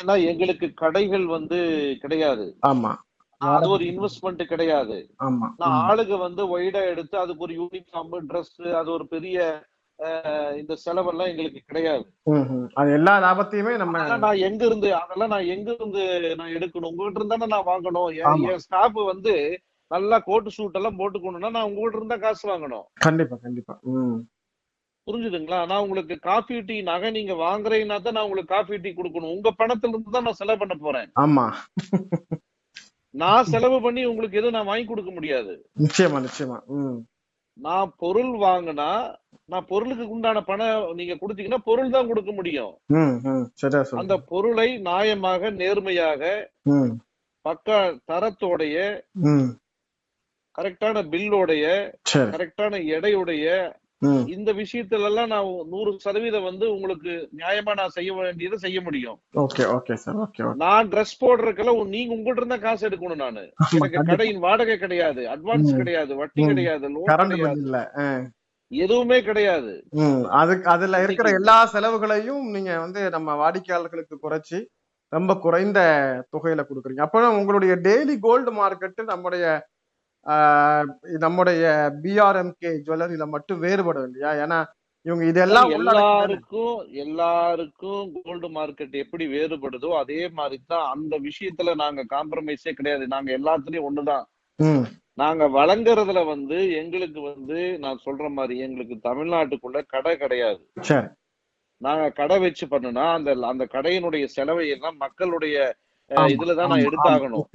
ஏன்னா 0.00 0.26
எங்களுக்கு 0.26 0.74
கடைகள் 0.74 1.26
வந்து 1.26 1.58
கிடையாது. 2.00 2.56
ஆமா. 2.66 2.92
அது 3.38 3.68
ஒரு 3.68 3.84
இன்வெஸ்ட்மெண்ட் 3.84 4.42
கிடையாது. 4.42 5.14
ஆமா. 5.18 5.46
நான் 5.56 5.90
ஆளுங்க 5.90 6.18
வந்து 6.18 6.58
ஒய்டா 6.58 6.86
எடுத்து 6.86 7.18
அதுக்கு 7.18 7.42
ஒரு 7.42 7.54
யூனிஃபார்ம் 7.54 8.26
ட்ரெஸ் 8.28 8.72
அது 8.72 8.90
ஒரு 8.90 9.06
பெரிய 9.08 9.38
இந்த 10.58 10.76
செலவெல்லாம் 10.76 11.26
எங்களுக்கு 11.26 11.60
கிடையாது. 11.66 12.04
அது 12.74 12.92
எல்லா 12.92 13.14
லாபத்தையுமே 13.18 13.76
நம்ம 13.76 13.98
நான் 14.18 14.36
எங்க 14.36 14.66
இருந்து 14.66 14.94
அதெல்லாம் 14.94 15.28
நான் 15.28 15.44
எங்க 15.44 15.72
இருந்து 15.72 16.34
நான் 16.36 16.50
எடுக்கணும்? 16.50 16.90
உங்ககிட்ட 16.90 17.20
இருந்தானே 17.20 17.46
நான் 17.46 17.64
வாங்கணும். 17.64 18.16
என்- 18.16 18.56
ஸ்டாஃப் 18.56 18.92
வந்து 18.92 19.60
நல்லா 19.88 20.18
கோட்டு 20.18 20.50
சூட் 20.50 20.74
எல்லாம் 20.74 20.98
போட்டுக்கணும்னா 20.98 21.50
நான் 21.50 21.62
உங்ககிட்ட 21.62 21.96
இருந்தா 21.96 22.16
காசு 22.16 22.48
வாங்கணும். 22.48 22.82
கண்டிப்பா 22.92 23.36
கண்டிப்பா. 23.36 23.78
புரிஞ்சுதுங்களா? 25.06 25.66
நான் 25.66 25.82
உங்களுக்கு 25.82 26.18
காஃபி 26.18 26.60
டீ 26.60 26.82
நகை 26.82 27.10
நீங்க 27.10 27.32
வாங்குறீங்கன்னா 27.32 28.02
தான் 28.02 28.12
நான் 28.12 28.22
உங்களுக்கு 28.22 28.54
காஃபி 28.54 28.76
டீ 28.76 28.90
கொடுக்கணும். 28.90 29.34
உங்க 29.34 29.54
பணத்துல 29.58 29.88
இருந்து 29.88 30.10
தான் 30.10 30.22
நான் 30.22 30.32
செலவு 30.32 30.58
பண்ண 30.58 30.74
போறேன். 30.74 31.10
ஆமா. 31.20 31.52
நான் 33.10 33.44
செலவு 33.44 33.82
பண்ணி 33.82 34.04
உங்களுக்கு 34.04 34.36
எதுவும் 34.36 34.54
நான் 34.54 34.66
வாங்கி 34.66 34.84
கொடுக்க 34.84 35.10
முடியாது. 35.10 35.70
நிச்சயமா 35.78 36.24
நிச்சயமா. 36.26 36.64
ம். 36.64 36.98
நான் 37.58 37.92
பொருள் 37.98 38.32
வாங்கினா 38.42 38.90
நான் 39.44 39.66
பொருளுக்கு 39.66 40.04
உண்டான 40.08 40.42
பணம் 40.42 40.94
நீங்க 40.94 41.14
கொடுத்தீங்கன்னா 41.14 41.60
பொருள் 41.64 41.90
தான் 41.90 42.08
கொடுக்க 42.08 42.32
முடியும். 42.32 42.72
அந்த 44.00 44.16
பொருளை 44.28 44.68
நியாயமாக 44.80 45.50
நேர்மையாக 45.52 46.22
பக்கா 47.44 47.78
தரத்தோடைய 48.06 48.76
கரெக்டான 50.58 51.02
பில்லோடைய 51.10 51.66
கரெக்டான 52.32 52.76
எடையுடைய 52.96 53.46
இந்த 54.34 54.50
விஷயத்துல 54.52 55.08
எல்லாம் 55.08 55.28
நான் 55.28 55.48
நூறு 55.68 55.90
சதவீதம் 55.98 56.42
வந்து 56.42 56.72
உங்களுக்கு 56.72 57.12
நியாயமா 57.36 57.72
நான் 57.76 57.94
செய்ய 57.96 58.10
வேண்டியதை 58.12 58.58
செய்ய 58.58 58.80
முடியும். 58.80 59.18
ஓகே 59.36 59.64
ஓகே 59.76 59.94
சார் 59.94 60.16
ஓகே 60.16 60.46
நான் 60.56 60.88
ட்ரெஸ் 60.88 61.14
போடுறதுக்கெல்லாம் 61.20 61.94
நீங்க 61.94 62.14
உங்கள்ட்ட 62.14 62.42
இருந்தா 62.42 62.56
காசு 62.56 62.88
எடுக்கணும் 62.88 63.22
நானு. 63.24 63.42
எனக்கு 63.72 64.04
கடையின் 64.04 64.38
வாடகை 64.38 64.78
கிடையாது 64.78 65.22
அட்வான்ஸ். 65.26 65.76
கிடையாது 65.76 66.14
வட்டி. 66.14 66.42
கிடையாது 66.44 66.88
லோன் 66.88 67.32
கிடையாது. 67.34 68.30
எதுவுமே 68.72 69.22
கிடையாது. 69.22 69.72
அதுக்கு 70.40 70.66
அதுல 70.70 71.02
இருக்கிற 71.02 71.30
எல்லா 71.30 71.66
செலவுகளையும் 71.66 72.44
நீங்க 72.50 72.78
வந்து 72.78 73.00
நம்ம 73.10 73.34
வாடிக்கையாளர்களுக்கு 73.34 74.16
குறைச்சி 74.22 74.58
ரொம்ப 75.12 75.32
குறைந்த 75.36 75.80
தொகையில 76.34 76.64
கொடுக்குறீங்க. 76.66 77.00
அப்ப 77.00 77.30
உங்களுடைய 77.38 77.74
டெய்லி 77.86 78.16
கோல்டு 78.18 78.52
மார்க்கெட் 78.52 79.02
நம்முடைய 79.04 79.44
நம்முடைய 81.24 81.64
பிஆர்எம்கே 82.02 82.70
ஜுவல்லரியில 82.84 83.26
மட்டும் 83.34 83.62
வேறுபடும் 83.64 84.06
இல்லையா? 84.08 84.32
ஏன்னா 84.44 84.58
இவங்க 85.06 85.24
இதெல்லாம் 85.30 85.70
எல்லாருக்கும் 85.76 86.80
எல்லாருக்கும் 87.04 88.08
கோல்டு 88.24 88.48
மார்க்கெட் 88.56 88.96
எப்படி 89.04 89.26
வேறுபடுதோ 89.34 89.90
அதே 90.00 90.20
மாதிரி 90.38 90.58
தான் 90.72 90.88
அந்த 90.94 91.14
விஷயத்துல 91.28 91.74
நாங்க 91.82 92.02
காம்ப்ரமைஸே 92.14 92.72
கிடையாது. 92.78 93.04
நாங்க 93.14 93.30
எல்லாத்துலயும் 93.38 93.88
ஒண்ணுதான். 93.90 94.26
நாங்க 95.22 95.44
வழங்குறதுல 95.56 96.20
வந்து 96.32 96.58
எங்களுக்கு 96.80 97.20
வந்து 97.30 97.60
நான் 97.84 98.04
சொல்ற 98.04 98.26
மாதிரி 98.38 98.54
எங்களுக்கு 98.66 98.96
தமிழ்நாட்டுக்குள்ள 99.08 99.80
கடை 99.94 100.14
கிடையாது. 100.16 100.62
நாங்க 101.80 102.06
கடை 102.20 102.36
வச்சு 102.44 102.64
பண்ணுனா 102.72 103.04
அந்த 103.18 103.30
அந்த 103.52 103.64
கடையினுடைய 103.74 104.24
செலவை 104.36 104.66
எல்லாம் 104.74 104.96
மக்களுடைய 105.04 105.56
இதுலதான் 106.10 106.68
நான். 106.68 106.84
எடுத்தாகணும். 106.86 107.46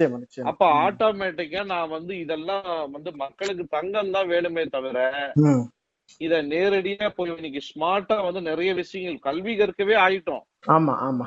அப்ப 0.44 0.62
ஆட்டோமேட்டிக்கா 0.82 1.64
நான் 1.64 1.88
வந்து 1.88 2.18
இதெல்லாம் 2.18 2.90
வந்து 2.90 3.12
மக்களுக்கு 3.16 3.66
தங்கம் 3.66 4.10
தான் 4.10 4.28
வேணுமே 4.28 4.64
தவிர 4.68 4.98
இத 6.20 6.42
நேரடியா 6.42 7.08
போய் 7.08 7.36
இன்னைக்கு 7.36 7.60
ஸ்மார்ட்டா 7.70 8.16
வந்து 8.24 8.42
நிறைய 8.42 8.74
விஷயங்கள் 8.74 9.18
கல்வி 9.18 9.56
கற்கவே 9.56 9.94
ஆயிட்டோம். 9.96 10.44
ஆமா 10.66 10.94
ஆமா. 11.06 11.26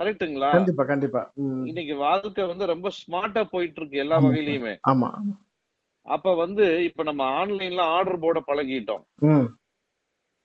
கரெக்ட்டுங்களா? 0.00 0.50
கண்டிப்பா 0.50 0.84
கண்டிப்பா. 0.84 1.22
இன்னைக்கு 1.64 1.96
வாழ்க்கை 1.96 2.44
வந்து 2.46 2.66
ரொம்ப 2.66 2.90
ஸ்மார்ட்டா 3.00 3.44
போயிட்டு 3.44 3.80
இருக்கு 3.80 3.98
எல்லா. 3.98 4.18
வகையிலயுமே. 4.18 4.74
ஆமா 4.90 5.10
அப்ப 6.06 6.34
வந்து 6.34 6.84
இப்ப 6.84 7.02
நம்ம 7.02 7.24
ஆன்லைன்ல 7.40 7.82
ஆர்டர் 7.96 8.18
போட 8.18 8.38
பழகிட்டோம். 8.46 9.04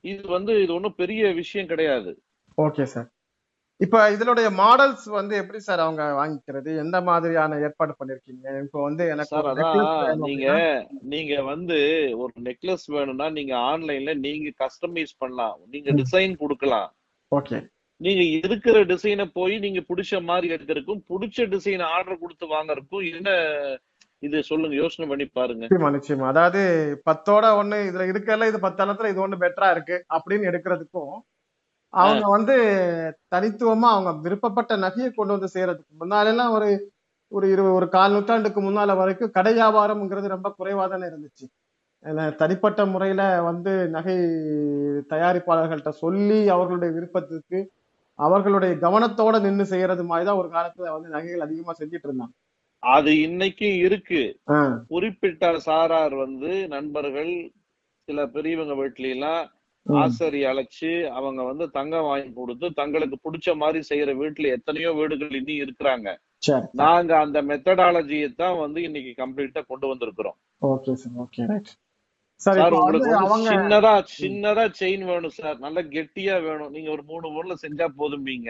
இது 0.04 0.24
வந்து 0.28 0.64
இது 0.64 0.74
ஒண்ணும் 0.74 0.96
பெரிய 0.96 1.32
விஷயம் 1.34 1.68
கிடையாது. 1.68 2.12
Okay 2.58 2.84
sir. 2.84 3.08
இப்ப 3.80 3.98
இதனுடைய 4.12 4.48
மாடல்ஸ் 4.60 5.08
வந்து 5.18 5.34
எப்படி 5.36 5.60
சார் 5.60 5.84
அவங்க 5.84 6.04
வாங்கிக்கிறது? 6.20 6.70
எந்த 6.78 6.98
மாதிரியான 7.02 7.58
ஏற்பாடு 7.60 7.94
பண்ணிருக்கீங்க? 8.00 8.46
இப்போ 8.64 8.80
வந்து 8.82 9.04
எனக்கு 9.14 9.42
நீங்க 10.24 10.48
நீங்க 11.14 11.34
வந்து 11.44 11.78
ஒரு 12.24 12.34
நெக்லஸ் 12.48 12.88
வேணும்னா 12.96 13.28
நீங்க 13.30 13.54
ஆன்லைன்ல 13.72 14.14
நீங்க 14.26 14.54
கஸ்டமைஸ் 14.64 15.14
பண்ணலாம். 15.20 15.60
நீங்க. 15.74 15.90
டிசைன் 16.02 16.34
கொடுக்கலாம். 16.36 16.90
ஓகே 17.32 17.60
நீங்க 18.02 18.24
இருக்கிற 18.40 18.80
டிசைனை 18.86 19.26
போய் 19.38 19.56
நீங்க 19.60 19.80
பிடிச்ச 19.88 20.24
மாதிரி 20.24 20.48
எடுக்கிறதுக்கும் 20.56 21.06
பிடிச்ச 21.12 21.48
டிசைன் 21.54 21.86
ஆர்டர் 21.94 22.22
கொடுத்து 22.24 22.46
வாங்குறதுக்கும் 22.48 23.08
என்ன 23.12 23.30
இது 24.24 24.38
சொல்லுங்க 24.44 24.76
யோசனை 24.76 25.06
பண்ணி 25.10 25.26
பாருங்க. 25.30 25.64
நிச்சயமா 25.66 25.90
நிச்சயமா. 25.96 26.28
அதாவது 26.34 26.62
பத்தோட 27.10 27.46
ஒண்ணு 27.62 27.78
இதுல 27.90 28.06
இருக்கல 28.12 28.48
இது 28.52 28.60
பத்தளத்துல 28.68 29.12
இது 29.14 29.26
ஒண்ணு 29.26 29.44
பெட்டரா 29.44 29.70
இருக்கு 29.76 29.98
அப்படின்னு 30.18 30.50
எடுக்கிறதுக்கும் 30.52 31.16
அவங்க 31.94 32.26
வந்து 32.30 32.56
தனித்துவமா 33.32 33.90
அவங்க 33.92 34.12
விருப்பப்பட்ட 34.24 34.76
நகையை 34.78 35.10
கொண்டு 35.12 35.36
வந்து 35.36 35.54
செய்யறதுக்கு 35.54 35.94
முன்னால 36.02 36.26
எல்லாம் 36.26 36.52
ஒரு 36.52 36.70
ஒரு 37.32 37.46
இரு 37.50 37.64
ஒரு 37.74 37.88
கால் 37.90 38.14
நூற்றாண்டுக்கு 38.14 38.62
முன்னால 38.62 38.96
வரைக்கும் 38.98 39.32
கடை 39.32 39.54
வியாபாரம்ங்கிறது 39.54 40.28
ரொம்ப 40.28 40.56
குறைவா 40.60 40.90
தானே 40.90 41.08
இருந்துச்சு. 41.08 41.46
தனிப்பட்ட 42.40 42.86
முறையில 42.86 43.22
வந்து 43.42 43.72
நகை 43.90 44.16
தயாரிப்பாளர்கள்ட்ட 45.10 45.90
சொல்லி 45.98 46.50
அவர்களுடைய 46.50 46.92
விருப்பத்துக்கு 46.94 47.60
அவர்களுடைய 48.20 48.74
கவனத்தோட 48.76 49.42
நின்னு 49.42 49.66
செய்யறது 49.66 50.04
மாதிரிதான் 50.04 50.38
ஒரு 50.38 50.50
காலத்துல 50.50 50.94
வந்து 50.94 51.10
நகைகள் 51.10 51.40
அதிகமா 51.40 51.74
செஞ்சுட்டு 51.74 52.08
இருந்தாங்க. 52.08 52.34
அது 52.84 53.12
இன்னைக்கும் 53.28 53.78
இருக்கு. 53.80 54.22
குறிப்பிட்ட 54.90 55.46
சாரார் 55.60 56.16
வந்து 56.16 56.52
நண்பர்கள் 56.68 57.32
சில 58.08 58.26
பெரியவங்க 58.28 58.76
வீட்ல 58.76 59.08
எல்லாம் 59.08 59.42
ம், 59.44 59.57
ஆசரி 60.04 60.42
அழைச்சு 60.52 60.90
அவங்க 61.18 61.42
வந்து 61.50 61.66
தங்கம் 61.78 62.08
வாங்கி 62.10 62.32
கொடுத்து 62.34 62.68
தங்களுக்கு 62.80 63.18
பிடிச்ச 63.26 63.56
மாதிரி 63.56 63.80
செய்யற 63.90 64.14
வீட்டுல 64.22 64.54
எத்தனையோ 64.58 64.90
வீடுகள் 65.00 65.38
இன்னும் 65.40 65.62
இருக்கிறாங்க. 65.66 66.08
நாங்க 66.82 67.12
அந்த 67.18 67.42
மெத்தடாலஜியை 67.50 68.30
தான் 68.36 68.58
வந்து 68.64 68.80
இன்னைக்கு 68.88 69.12
கம்ப்ளீட்டா 69.24 69.62
கொண்டு 69.72 69.86
வந்திருக்கிறோம். 69.92 70.38
ஓகே 70.62 70.96
சார் 71.04 71.20
ஓகே 71.26 71.46
ரைட் 71.52 71.72
உங்களுக்கு 72.80 73.12
சின்னதா 73.52 73.94
சின்னதா 74.18 74.66
செயின் 74.80 75.06
வேணும் 75.12 75.38
சார் 75.38 75.58
நல்ல 75.66 75.82
கெட்டியா 75.96 76.36
வேணும். 76.48 76.74
நீங்க 76.76 76.90
ஒரு 76.96 77.04
மூணு 77.12 77.26
பவுன்ல 77.36 77.56
செஞ்சா 77.66 77.88
போதும்பீங்க 78.02 78.50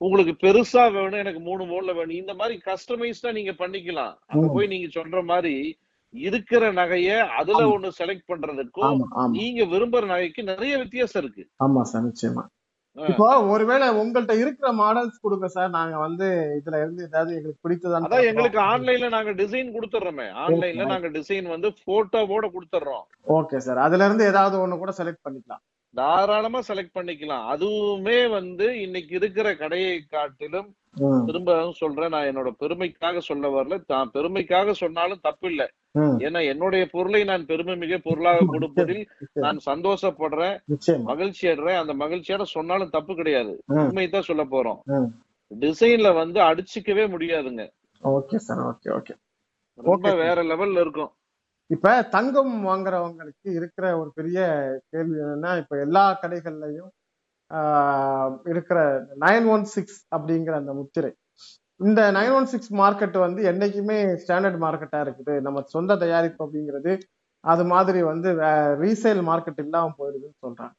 உங்களுக்கு 0.00 0.34
பெருசா 0.44 0.84
வேணும் 0.92 1.22
எனக்கு 1.22 1.40
மூணு 1.48 1.62
பவுன்ல 1.70 1.94
வேணும். 1.96 2.20
இந்த 2.22 2.34
மாதிரி 2.34 2.54
கஸ்டமைஸ்டா 2.68 3.30
நீங்க 3.38 3.52
பண்ணிக்கலாம். 3.62 4.14
அங்க. 4.32 4.46
போய் 4.54 4.72
நீங்க 4.74 4.88
சொல்ற 4.98 5.22
மாதிரி 5.32 5.56
இருக்கிற 6.14 6.72
நகைய 6.72 7.18
அதுல. 7.26 7.66
ஒண்ணு 7.68 7.90
செலக்ட் 7.98 8.30
பண்றதுக்கும் 8.30 9.02
நீங்க 9.30 9.64
விரும்புற 9.64 10.06
நகைக்கு 10.06 10.42
நிறைய 10.42 10.78
வித்தியாசம் 10.78 11.22
இருக்கு. 11.22 11.48
ஆமா 11.64 11.82
சார் 11.82 12.06
நிச்சயமா. 12.06 12.44
இப்போ 12.96 13.42
ஒருவேளை 13.42 13.88
உங்கள்ட்ட 13.88 14.38
இருக்கிற 14.38 14.72
மாடல்ஸ் 14.72 15.20
கொடுங்க 15.20 15.48
சார். 15.48 15.70
நாங்க 15.70 15.98
வந்து 15.98 16.26
இதுல 16.58 16.80
இருந்து 16.80 17.02
ஏதாவது 17.02 17.34
எங்களுக்கு 17.34 17.68
பிடித்ததான்னு 17.68 18.06
அதான் 18.06 18.26
எங்களுக்கு. 18.26 18.58
ஆன்லைன்ல 18.58 19.08
நாங்க 19.08 19.30
டிசைன் 19.30 19.74
கொடுத்துறோமே. 19.76 20.26
ஆன்லைன்ல. 20.44 20.86
நாங்க 20.86 21.08
டிசைன் 21.08 21.48
வந்து 21.48 21.74
போட்டோவோட 21.86 22.46
கொடுத்துறோம். 22.56 23.04
Okay 23.26 23.56
sir. 23.56 23.78
அதுல 23.78 24.04
இருந்து 24.04 24.24
ஏதாவது 24.24 24.66
ஒண்ணு 24.66 24.78
கூட 24.78 24.94
செலக்ட் 24.96 25.24
பண்ணிக்கலாம். 25.28 25.62
தாராளமா 25.94 26.58
செலக்ட் 26.68 26.96
பண்ணிக்கலாம். 26.98 27.46
அதுவுமே 27.54 28.30
வந்து 28.30 28.80
இன்னைக்கு 28.80 29.14
இருக்கிற 29.14 29.56
கடையை 29.56 30.06
காட்டிலும் 30.08 30.68
திரும்ப 31.26 31.50
சொல்றேன் 31.78 32.10
நான் 32.10 32.28
என்னோட 32.28 32.48
பெருமைக்காக 32.60 33.18
சொல்ல 33.20 33.48
வரல. 33.48 33.76
தான் 33.84 34.10
பெருமைக்காக 34.14 34.72
சொன்னாலும் 34.74 35.22
தப்பு 35.22 35.46
இல்ல 35.50 35.62
ஏன்னா 36.20 36.40
என்னுடைய 36.48 36.82
பொருளை 36.86 37.20
நான் 37.24 37.46
பெருமை 37.46 37.74
மிக 37.76 37.98
பொருளாக 37.98 38.46
கொடுப்பதில் 38.46 39.02
நான் 39.36 39.60
சந்தோஷப்படுறேன் 39.66 40.56
மகிழ்ச்சி 41.02 41.48
அடைறேன். 41.48 41.80
அந்த 41.80 41.94
மகிழ்ச்சியோட 41.94 42.42
சொன்னாலும் 42.50 42.90
தப்பு 42.90 43.14
கிடையாது. 43.14 43.54
ம், 43.68 43.80
உண்மைதான் 43.82 44.22
சொல்ல 44.22 44.44
போறோம். 44.44 44.80
டிசைன்ல 45.50 46.14
வந்து 46.14 46.40
அடிச்சுக்கவே 46.40 47.06
முடியாதுங்க. 47.10 47.64
Okay 48.02 48.36
sir 48.40 48.62
okay 48.66 48.90
okay. 48.90 49.14
ரொம்ப. 49.78 50.14
வேற 50.16 50.42
லெவல்ல 50.44 50.80
இருக்கும். 50.80 51.10
இப்ப 51.70 52.02
தங்கம் 52.10 52.54
வாங்குறவங்களுக்கு 52.66 53.48
இருக்கிற 53.54 53.98
ஒரு 53.98 54.10
பெரிய 54.14 54.38
கேள்வி 54.90 55.16
என்னன்னா 55.18 55.58
இப்ப 55.58 55.78
எல்லா 55.78 56.04
கடைகள்லயும் 56.22 56.90
இருக்கிற 58.52 58.78
நைன் 59.24 59.46
ஒன் 59.54 59.64
சிக்ஸ் 59.74 59.98
அப்படிங்கிற 60.16 60.54
அந்த 60.62 60.72
முத்திரை. 60.80 61.10
இந்த 61.80 62.00
நைன் 62.18 62.34
ஒன் 62.38 62.48
சிக்ஸ் 62.52 62.72
மார்க்கெட் 62.80 63.16
வந்து 63.26 63.40
என்னைக்குமே 63.50 63.98
ஸ்டாண்டர்ட் 64.22 64.58
மார்க்கெட்டா 64.66 65.00
இருக்குது. 65.06 65.34
நம்ம 65.46 65.62
சொந்த 65.74 65.96
தயாரிப்பு 66.04 66.40
அப்படிங்கிறது 66.46 66.92
அது 67.44 67.64
மாதிரி 67.72 68.00
வந்து 68.12 68.30
ரீசேல் 68.82 69.22
மார்க்கெட் 69.30 69.60
இல்லாமல் 69.64 69.96
போயிடுதுன்னு 69.98 70.38
சொல்றாங்க. 70.46 70.74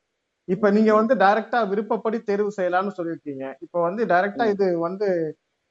இப்ப 0.48 0.70
நீங்க 0.78 0.92
வந்து 1.00 1.14
டைரெக்டாக 1.24 1.70
விருப்பப்படி 1.72 2.18
தேர்வு 2.30 2.52
செய்யலாம்னு 2.58 2.98
சொல்லியிருக்கீங்க. 3.00 3.46
இப்போ 3.66 3.78
வந்து 3.88 4.02
டைரெக்டாக 4.12 4.54
இது 4.56 4.68
வந்து 4.88 5.08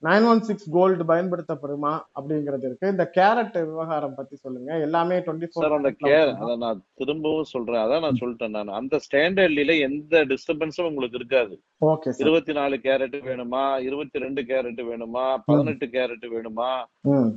நைன் 0.04 0.26
ஒன் 0.28 0.40
சிக்ஸ் 0.40 0.71
கோல்டு 0.71 1.04
பயன்படுத்தப்படுமா 1.04 2.00
அப்படிங்கிறது 2.21 2.64
இருக்கு. 2.69 2.88
இந்த 2.88 3.11
கேரட் 3.16 3.64
விவகாரம் 3.64 4.14
பத்தி 4.14 4.37
சொல்லுங்க. 4.37 4.78
எல்லாமே 4.80 5.16
டுவெண்ட்டி 5.16 5.47
சார் 5.49 5.73
அந்த 5.73 5.92
அத 6.40 6.57
நான் 6.57 6.85
திரும்பவும் 6.95 7.42
சொல்றேன். 7.42 7.76
அதான் 7.76 8.00
நான் 8.00 8.19
சொல்லிட்டேன் 8.21 8.49
நான். 8.49 8.69
அந்த 8.69 9.00
ஸ்டாண்டர்ட்ல 9.07 9.78
எந்த 9.80 10.25
டிஸ்டர்பன்ஸும் 10.25 10.88
உங்களுக்கு 10.88 11.16
இருக்காது. 11.16 11.62
ஓகே 11.87 12.12
இருபத்தி 12.19 12.52
நாலு 12.52 12.76
கேரட் 12.76 13.19
வேணுமா? 13.28 13.80
இருபத்தி 13.80 14.19
ரெண்டு 14.19 14.42
கேரட் 14.42 14.80
வேணுமா? 14.90 15.36
பதினெட்டு 15.45 15.86
கேரட் 15.86 16.26
வேணுமா? 16.36 16.84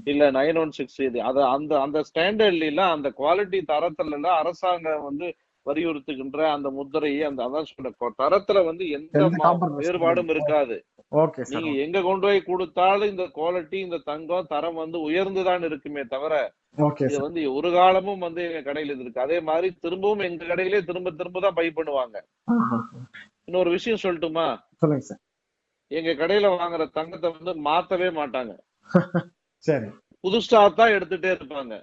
இல்ல 0.04 0.32
நைன் 0.32 0.58
ஒன் 0.58 0.72
சிக்ஸ் 0.72 1.00
இது. 1.00 1.22
அத 1.22 1.48
அந்த 1.48 1.82
அந்த 1.82 2.04
ஸ்டாண்டர்ட்ல 2.14 2.76
அந்த 2.76 3.14
குவாலிட்டி 3.18 3.62
தரத்துல 3.72 4.26
அரசாங்கம் 4.26 5.04
வந்து 5.04 5.36
வலியுறுத்துகின்ற 5.66 6.52
அந்த 6.52 6.70
முத்திரையை 6.70 7.24
அந்த 7.24 7.44
அதான் 7.44 7.64
சொல்ற 7.74 7.92
தரத்துல 8.24 8.66
வந்து 8.66 8.90
எந்த 8.90 9.20
வேறுபாடும். 9.78 10.30
இருக்காது. 10.30 10.86
ஓகே 11.14 11.42
நீங்க 11.54 11.72
எங்க 11.86 12.00
கொண்டு 12.02 12.26
போய் 12.28 12.40
கொடுத்தாலும் 12.42 13.12
இந்த 13.12 13.26
குவாலிட்டி 13.36 13.78
இந்த 13.86 13.98
தங்கம் 14.10 14.52
தரம் 14.54 14.78
வந்து 14.84 14.98
உயர்ந்துதான் 15.08 15.66
இருக்குமே 15.70 16.04
தவிர 16.14 16.36
இது 17.04 17.18
வந்து 17.26 17.42
ஒரு 17.58 17.70
காலமும் 17.72 18.24
வந்து 18.26 18.42
எங்க 18.48 18.62
கடையில 18.62 18.94
இது 18.96 19.04
இருக்கு. 19.04 19.26
அதே 19.26 19.38
மாதிரி 19.50 19.68
திரும்பவும் 19.84 20.26
எங்க 20.28 20.44
கடையிலே 20.46 20.80
திரும்ப 20.88 21.12
திரும்ப 21.20 21.42
தான் 21.46 21.58
பை 21.60 21.68
பண்ணுவாங்க. 21.70 22.16
இன்னொரு 23.48 23.70
விஷயம் 23.76 24.04
சொல்லட்டுமா? 24.04 24.48
சொல்லுங்க 24.82 25.06
சார். 25.10 25.22
எங்க 25.92 26.12
கடையில 26.22 26.50
வாங்குற 26.56 26.86
தங்கத்தை 26.98 27.30
வந்து 27.36 27.54
மாத்தவே 27.68 28.10
மாட்டாங்க. 28.20 28.54
சரி. 29.64 29.90
புதுசா 30.24 30.62
தான் 30.80 30.96
எடுத்துட்டே 30.96 31.32
இருப்பாங்க. 31.36 31.74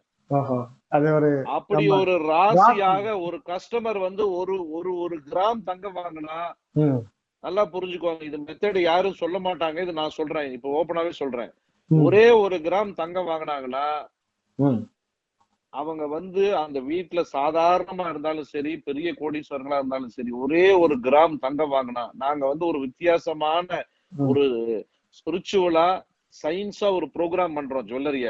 அப்படி 1.57 1.85
ஒரு 1.97 2.13
ராசியாக 2.31 3.07
ஒரு 3.27 3.39
கஸ்டமர் 3.49 3.99
வந்து 3.99 4.25
ஒரு 4.41 4.57
ஒரு 4.77 4.91
ஒரு 5.05 5.17
கிராம் 5.31 5.63
தங்கம் 5.71 5.99
வாங்கினா 5.99 6.39
நல்லா 7.45 7.63
புரிஞ்சுக்கோங்க. 7.75 8.23
இது 8.29 8.39
மெத்தட் 8.47 8.79
யாரும் 8.91 9.21
சொல்ல 9.23 9.37
மாட்டாங்க. 9.47 9.79
இது 9.85 9.93
நான் 10.01 10.17
சொல்றேன். 10.19 10.49
இப்ப 10.57 10.69
ஓப்பனாவே 10.79 11.13
சொல்றேன். 11.23 11.53
ஒரே 11.91 12.25
ஒரு 12.45 12.57
கிராம் 12.67 12.91
தங்கம் 13.03 13.31
வாங்கினாங்கன்னா 13.31 13.87
அவங்க 15.73 16.05
வந்து 16.15 16.43
அந்த 16.63 16.79
வீட்டுல 16.91 17.21
சாதாரணமா 17.35 18.05
இருந்தாலும் 18.13 18.49
சரி 18.53 18.73
பெரிய 18.87 19.09
கோடீஸ்வரங்களா 19.21 19.79
இருந்தாலும் 19.81 20.15
சரி 20.17 20.33
ஒரே 20.45 20.65
ஒரு 20.85 20.95
கிராம் 21.07 21.35
தங்கம் 21.45 21.75
வாங்கினா 21.75 22.05
நாங்க 22.23 22.43
வந்து 22.53 22.65
ஒரு 22.71 22.79
வித்தியாசமான. 22.87 23.69
ஒரு 24.31 24.45
ஸ்பிரிச்சுவலா 25.19 25.89
சயின்ஸா 26.35 26.89
ஒரு 26.99 27.07
ப்ரோக்ராம் 27.17 27.57
பண்றோம் 27.59 27.87
ஜுவல்லரிய 27.91 28.29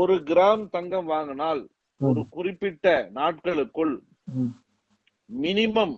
ஒரு 0.00 0.16
கிராம் 0.30 0.64
தங்கம் 0.76 1.10
வாங்கினால் 1.14 1.62
ஒரு 2.00 2.22
குறிப்பிட்ட 2.36 2.86
நாட்களுக்குள். 3.18 3.94
மினிமம் 5.30 5.96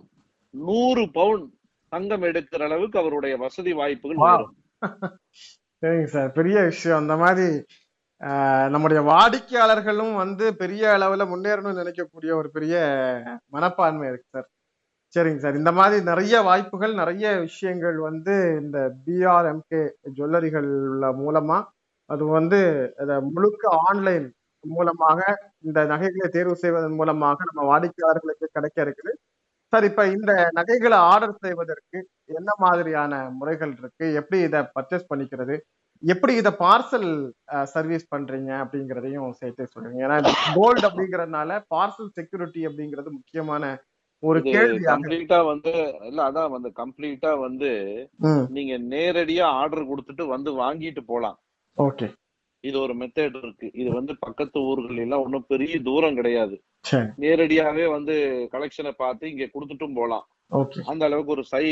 நூறு 0.53 1.03
பவுன் 1.19 1.43
தங்கம் 1.93 2.25
எடுக்கிற 2.29 2.61
அளவுக்கு 2.69 2.97
அவருடைய 3.01 3.35
வசதி 3.45 3.71
வாய்ப்புகள் 3.81 4.23
சரிங்க 5.83 6.09
சார். 6.15 6.29
பெரிய 6.39 6.57
விஷயம். 6.71 7.01
அந்த 7.03 7.15
மாதிரி 7.23 7.47
நம்முடைய 8.73 8.99
வாடிக்கையாளர்களும் 9.11 10.15
வந்து 10.23 10.45
பெரிய 10.61 10.83
அளவுல 10.97 11.23
முன்னேறணும்னு 11.31 11.81
நினைக்கக்கூடிய 11.81 12.31
ஒரு 12.39 12.49
பெரிய 12.55 12.75
மனப்பான்மை 13.55 14.07
இருக்கு 14.11 14.27
சார். 14.35 14.47
சரிங்க 15.15 15.41
சார். 15.43 15.59
இந்த 15.61 15.71
மாதிரி 15.79 15.97
நிறைய 16.11 16.35
வாய்ப்புகள் 16.49 16.93
நிறைய 17.01 17.25
விஷயங்கள் 17.47 17.97
வந்து 18.09 18.35
இந்த 18.61 18.77
பிஆர்எம்கே 19.05 19.81
ஜுவல்லரிகள் 20.17 20.69
மூலமா 21.23 21.57
அது 22.09 22.23
வந்து 22.37 22.59
அத 23.01 23.11
முழுக்க 23.33 23.63
ஆன்லைன் 23.89 24.27
மூலமாக 24.63 25.19
இந்த 25.67 25.79
நகைகளை 25.91 26.27
தேர்வு 26.37 26.55
செய்வதன் 26.63 26.97
மூலமாக 26.99 27.37
நம்ம 27.49 27.61
வாடிக்கையாளர்களுக்கு 27.71 28.47
கிடைக்க 28.57 28.77
இருக்குது. 28.85 29.11
சார் 29.73 29.85
இப்ப 29.89 30.03
இந்த 30.07 30.31
நகைகளை 30.53 30.97
ஆர்டர் 31.11 31.41
செய்வதற்கு 31.43 31.97
என்ன 32.39 32.51
மாதிரியான 32.59 33.13
முறைகள் 33.39 33.73
இருக்கு? 33.79 34.05
எப்படி 34.13 34.39
இதை 34.41 34.59
பர்ச்சேஸ் 34.75 35.09
பண்ணிக்கிறது? 35.11 35.55
எப்படி 36.03 36.33
இதை 36.35 36.51
பார்சல் 36.59 37.09
சர்வீஸ் 37.73 38.05
பண்றீங்க? 38.15 38.51
அப்படிங்கிறதையும் 38.63 39.37
சேர்த்து 39.41 39.71
சொல்லுங்க. 39.73 39.97
ஏன்னா 40.05 40.17
கோல்டு 40.55 40.83
அப்படிங்கறதுனால 40.89 41.59
பார்சல் 41.75 42.15
செக்யூரிட்டி 42.17 42.61
அப்படிங்கிறது 42.67 43.09
முக்கியமான 43.11 43.63
ஒரு 44.23 44.39
கேள்வியாக 44.45 44.89
கம்ப்ளீட்டா 44.89 45.37
வந்து 45.45 45.71
இல்ல 46.09 46.19
அதான் 46.29 46.53
வந்து 46.55 46.69
கம்ப்ளீட்டா 46.81 47.31
வந்து 47.39 47.69
நீங்க 48.49 48.73
நேரடியா 48.95 49.45
ஆர்டர் 49.61 49.89
கொடுத்துட்டு 49.91 50.25
வந்து 50.27 50.49
வாங்கிட்டு 50.63 51.03
போலாம். 51.05 51.37
ஓகே. 51.77 52.07
இது 52.63 52.77
ஒரு 52.79 52.93
மெத்தட் 52.93 53.37
இருக்கு. 53.43 53.67
இது 53.73 53.89
வந்து 53.91 54.13
பக்கத்து 54.19 54.57
ஊர்கள் 54.61 55.01
எல்லாம் 55.05 55.23
ஒன்றும் 55.25 55.47
பெரிய 55.47 55.75
தூரம் 55.81 56.17
கிடையாது. 56.19 56.55
நேரடியாவே 57.23 57.85
வந்து 57.91 58.15
கலெக்ஷனை 58.53 58.91
பார்த்து 59.03 59.31
இங்க 59.31 59.47
கொடுத்துட்டும் 59.53 59.97
போலாம். 59.99 60.25
அந்த 60.91 61.03
அளவுக்கு 61.07 61.35
ஒரு 61.35 61.43
சை 61.43 61.63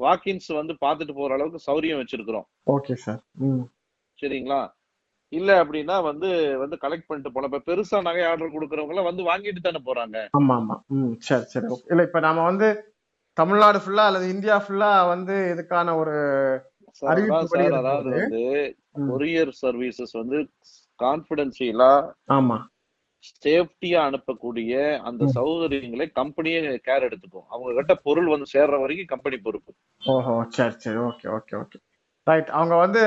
வாக்கின்ஸ் 0.00 0.50
வந்து 0.60 0.74
பார்த்துட்டு 0.84 1.14
போற 1.14 1.34
அளவுக்கு 1.34 1.66
சௌரியம் 1.68 2.00
வச்சிருக்கிறோம். 2.02 2.46
Okay 2.66 2.94
sir. 3.04 3.20
சரிங்களா? 4.18 4.60
இல்ல 5.32 5.50
அப்படின்னா 5.64 5.96
வந்து 6.02 6.28
வந்து 6.62 6.76
கலெக்ட் 6.76 7.08
பண்ணிட்டு 7.08 7.32
போலாம். 7.32 7.50
இப்ப 7.52 7.62
பெருசா 7.68 7.98
நகை 8.02 8.24
ஆர்டர் 8.30 8.54
கொடுக்கறவங்க 8.54 8.94
எல்லாம் 8.94 9.10
வந்து 9.10 9.22
வாங்கிட்டு 9.22 9.60
தானே 9.60 9.80
போறாங்க. 9.88 10.16
ஆமா 10.38 10.54
ஆமா. 10.60 10.76
ம் 10.96 11.12
சரி 11.28 11.46
சரி. 11.54 11.68
இல்ல 11.92 12.02
இப்ப 12.02 12.20
நாம 12.20 12.44
வந்து 12.44 12.68
தமிழ்நாடு 13.36 13.78
ஃபுல்லா 13.78 14.04
அல்லது 14.08 14.26
இந்தியா 14.28 14.56
ஃபுல்லா 14.64 14.90
வந்து 15.06 15.34
இதுக்கான 15.52 15.94
ஒரு 15.96 16.16
சார் 16.98 17.20
அதாவது 17.72 18.10
வந்து 18.16 18.42
கொரியர் 19.08 19.52
சர்வீசஸ் 19.62 20.12
வந்து 20.12 20.38
கான்பிடென்சியலா 21.00 21.92
ஆமா. 22.28 22.58
சேஃப்டியா 23.44 24.00
அனுப்பக்கூடிய 24.08 24.74
அந்த. 25.00 25.24
சௌகரியங்களை 25.34 26.06
கம்பெனியே 26.14 26.58
கேர் 26.88 27.06
எடுத்துக்கும். 27.08 27.46
அவங்க 27.48 27.74
கிட்ட 27.74 27.94
பொருள் 28.06 28.28
வந்து 28.28 28.46
சேர்ற 28.52 28.80
வரைக்கும் 28.80 29.06
கம்பெனி 29.06 29.36
பொறுப்பு. 29.36 29.72
ஓஹோ 30.02 30.34
சரி 30.48 30.76
சரி. 30.78 30.98
Okay 30.98 31.28
okay 31.28 31.56
okay. 31.56 31.78
ரைட் 32.26 32.50
அவங்க 32.50 32.74
வந்து 32.76 33.02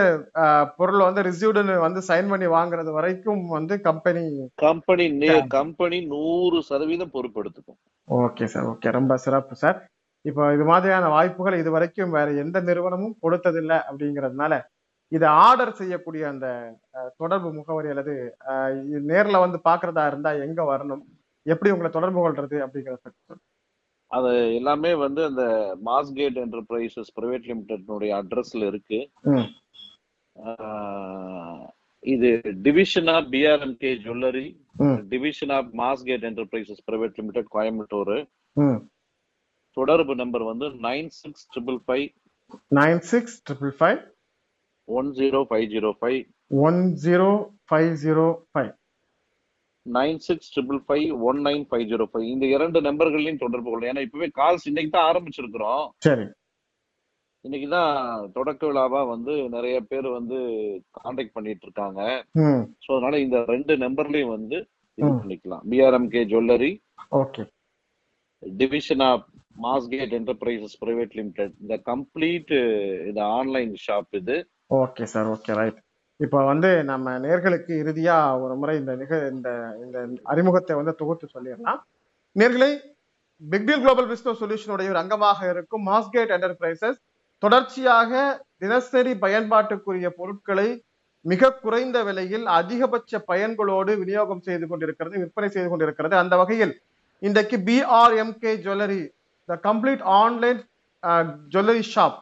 பொருள் 0.78 1.00
வந்து 1.00 1.22
ரிசீவ்டுன்னு 1.22 1.76
வந்து 1.78 2.00
சைன் 2.08 2.30
பண்ணி 2.30 2.48
வாங்குறது 2.48 2.92
வரைக்கும் 2.92 3.44
வந்து 3.50 3.82
கம்பெனி 3.82 4.24
கம்பெனி 4.56 5.06
கம்பெனி 5.50 6.00
நூறு 6.06 6.60
சதவீதம் 6.62 7.14
பொறுப்பெடுத்துக்கும். 7.14 7.80
Okay 8.08 8.46
sir 8.46 8.66
okay. 8.66 8.92
ரொம்ப 8.92 9.18
சிறப்பு 9.18 9.56
சார் 9.56 9.78
இப்போ 10.26 10.44
இது 10.56 10.66
மாதிரியான 10.72 11.10
வாய்ப்புகள் 11.16 11.62
இது 11.62 11.70
வரைக்கும் 11.76 12.16
வேற 12.18 12.28
எந்த 12.44 12.58
நிறுவனமும் 12.70 13.18
கொடுத்ததில்லை 13.24 13.78
அப்படிங்கிறதுனால 13.90 14.54
இதை 15.16 15.28
ஆர்டர் 15.46 15.78
செய்யக்கூடிய 15.80 16.24
அந்த 16.34 16.48
தொடர்பு 17.22 17.50
முகவரி 17.58 17.90
அல்லது 17.94 18.14
நேர்ல 19.10 19.40
வந்து 19.46 19.58
பாக்குறதா 19.70 20.04
இருந்தா 20.12 20.32
எங்க 20.46 20.62
வரணும்? 20.72 21.04
எப்படி 21.46 21.72
உங்களை 21.74 21.90
தொடர்பு 21.96 22.20
கொள்றது 22.22 22.58
அப்படிங்கிறத. 22.66 23.12
அது 24.12 24.32
எல்லாமே 24.60 24.92
வந்து 25.04 25.22
அந்த 25.30 25.44
மாஸ்கேட் 25.90 26.40
என்டர்பிரைசஸ் 26.46 27.12
பிரைவேட் 27.18 27.50
லிமிடெட்னுடைய 27.52 28.12
அட்ரஸ்ல 28.22 28.68
இருக்கு. 28.72 29.00
இது 32.04 32.30
division 32.66 33.10
of 33.16 33.30
PRMK 33.34 33.92
jewellery 34.06 34.48
division 35.12 35.54
of 35.58 35.70
Muscat 35.82 36.26
enterprises 36.30 36.84
private 36.88 37.20
limited 37.22 37.50
Coimbatore. 37.58 38.16
தொடர்பு 39.78 40.14
நம்பர் 40.22 40.46
வந்து 40.52 40.68
nine 40.88 41.10
six 41.20 41.48
triple 41.54 41.80
five 41.86 42.06
nine 42.80 43.02
six 43.12 43.36
triple 43.48 43.74
five 43.80 44.00
one 44.88 45.10
zero 45.20 45.42
five 45.50 45.66
zero 45.74 45.92
five 46.00 46.20
one 46.68 46.80
zero 47.04 47.30
five 47.70 47.92
zero 48.04 48.26
five 48.52 48.72
nine 49.86 50.20
six 50.28 50.52
triple 50.54 50.80
five 50.86 51.08
one 51.30 51.40
nine 51.48 51.66
five 51.70 51.86
zero 51.92 52.06
five 52.12 52.28
இந்த 52.34 52.46
இரண்டு 52.56 52.80
நம்பர்களையும் 52.88 53.42
தொடர்பு 53.42 53.68
கொள்ளலாம் 53.70 53.92
ஏன்னா 53.92 54.06
இப்பவே 54.08 54.30
calls 54.40 54.68
இன்னைக்கு 54.70 54.92
தான் 54.94 55.10
ஆரம்பிச்சிருக்கிறோம். 55.10 55.84
சரி. 56.08 56.26
இன்னைக்கு 57.46 57.68
தான் 57.70 57.96
தொடக்க 58.36 58.62
விழாவா 58.68 59.02
வந்து 59.14 59.34
நிறைய 59.56 59.78
பேர் 59.90 60.08
வந்து 60.18 60.38
காண்டாக்ட் 60.98 61.36
பண்ணிட்டு 61.38 61.66
இருக்காங்க. 61.68 62.02
ஸோ 62.84 62.90
அதனால 62.96 63.20
இந்த 63.26 63.38
ரெண்டு 63.54 63.74
நம்பர்லயும் 63.86 64.34
வந்து 64.38 64.58
இது. 64.98 65.10
பண்ணிக்கலாம். 65.20 65.64
PRMK 65.72 66.24
jewellery 66.32 66.72
okay. 67.22 67.44
Division 68.44 69.04
of 69.10 69.28
Muscat 69.56 70.14
enterprises 70.20 70.76
private 70.84 71.16
limited 71.20 71.54
இந்த 71.64 71.76
கம்ப்ளீட் 71.90 72.54
இது 73.10 73.22
ஆன்லைன் 73.38 73.74
ஷாப் 73.86 74.16
இது. 74.22 74.36
ஓகே 74.82 75.06
சார் 75.14 75.30
ஓகே 75.36 75.54
ரைட் 75.60 75.80
இப்போ 76.20 76.40
வந்து 76.52 76.70
நம்ம 76.92 77.14
நேர்களுக்கு 77.26 77.74
இறுதியா 77.84 78.18
ஒரு 78.44 78.56
முறை 78.62 78.76
இந்த 78.82 78.94
நிக 79.02 79.14
இந்த 79.34 79.50
இந்த 79.84 79.98
அறிமுகத்தை 80.34 80.74
வந்து 80.80 80.94
தொகுத்து 81.02 81.28
சொல்லிடலாம். 81.36 81.80
நேர்களை 82.36 82.72
பிக்டீல் 83.42 83.82
குளோபல் 83.84 84.10
பிஸ்னஸ் 84.12 84.42
சொல்யூஷனுடைய 84.42 84.92
ஒரு 84.94 85.02
அங்கமாக 85.04 85.50
இருக்கும் 85.54 85.84
மாஸ்கேட் 85.92 86.34
என்டர்பிரைசஸ் 86.36 87.00
தொடர்ச்சியாக 87.44 88.12
தினசரி 88.64 89.14
பயன்பாட்டுக்குரிய 89.24 90.10
பொருட்களை 90.20 90.70
மிக 91.26 91.50
குறைந்த 91.64 91.98
விலையில் 92.08 92.46
அதிகபட்ச 92.60 93.20
பயன்களோடு 93.32 93.92
விநியோகம் 94.02 94.46
செய்து 94.48 94.66
கொண்டிருக்கிறது 94.70 95.22
விற்பனை 95.24 95.50
செய்து 95.56 95.70
கொண்டிருக்கிறது. 95.70 96.16
அந்த 96.22 96.36
வகையில் 96.42 96.74
இன்றைக்கு 97.22 97.58
PRMK 97.68 98.54
jewellery 98.64 99.02
the 99.50 99.56
complete 99.68 100.04
online 100.22 100.60
jewellery 101.54 101.84
shop 101.94 102.18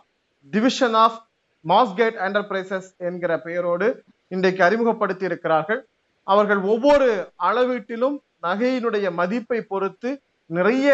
division 0.54 0.98
of 1.04 1.18
Muscat 1.66 2.18
enterprises 2.28 2.90
என்கிற 3.08 3.32
பெயரோடு 3.46 3.88
இன்றைக்கு 4.36 4.62
அறிமுகப்படுத்தி 4.68 5.26
இருக்கிறார்கள் 5.30 5.82
அவர்கள் 6.28 6.62
ஒவ்வொரு 6.74 7.10
அளவீட்டிலும் 7.48 8.18
நகையினுடைய 8.48 9.08
மதிப்பை 9.20 9.60
பொறுத்து 9.72 10.10
நிறைய 10.50 10.88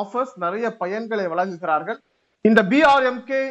ஆஃபர்ஸ் 0.00 0.34
நிறைய 0.44 0.66
பயன்களை 0.82 1.24
வழங்குகிறார்கள். 1.32 1.98
இந்த 2.44 2.60
பிஆர்எம்கே 2.72 3.42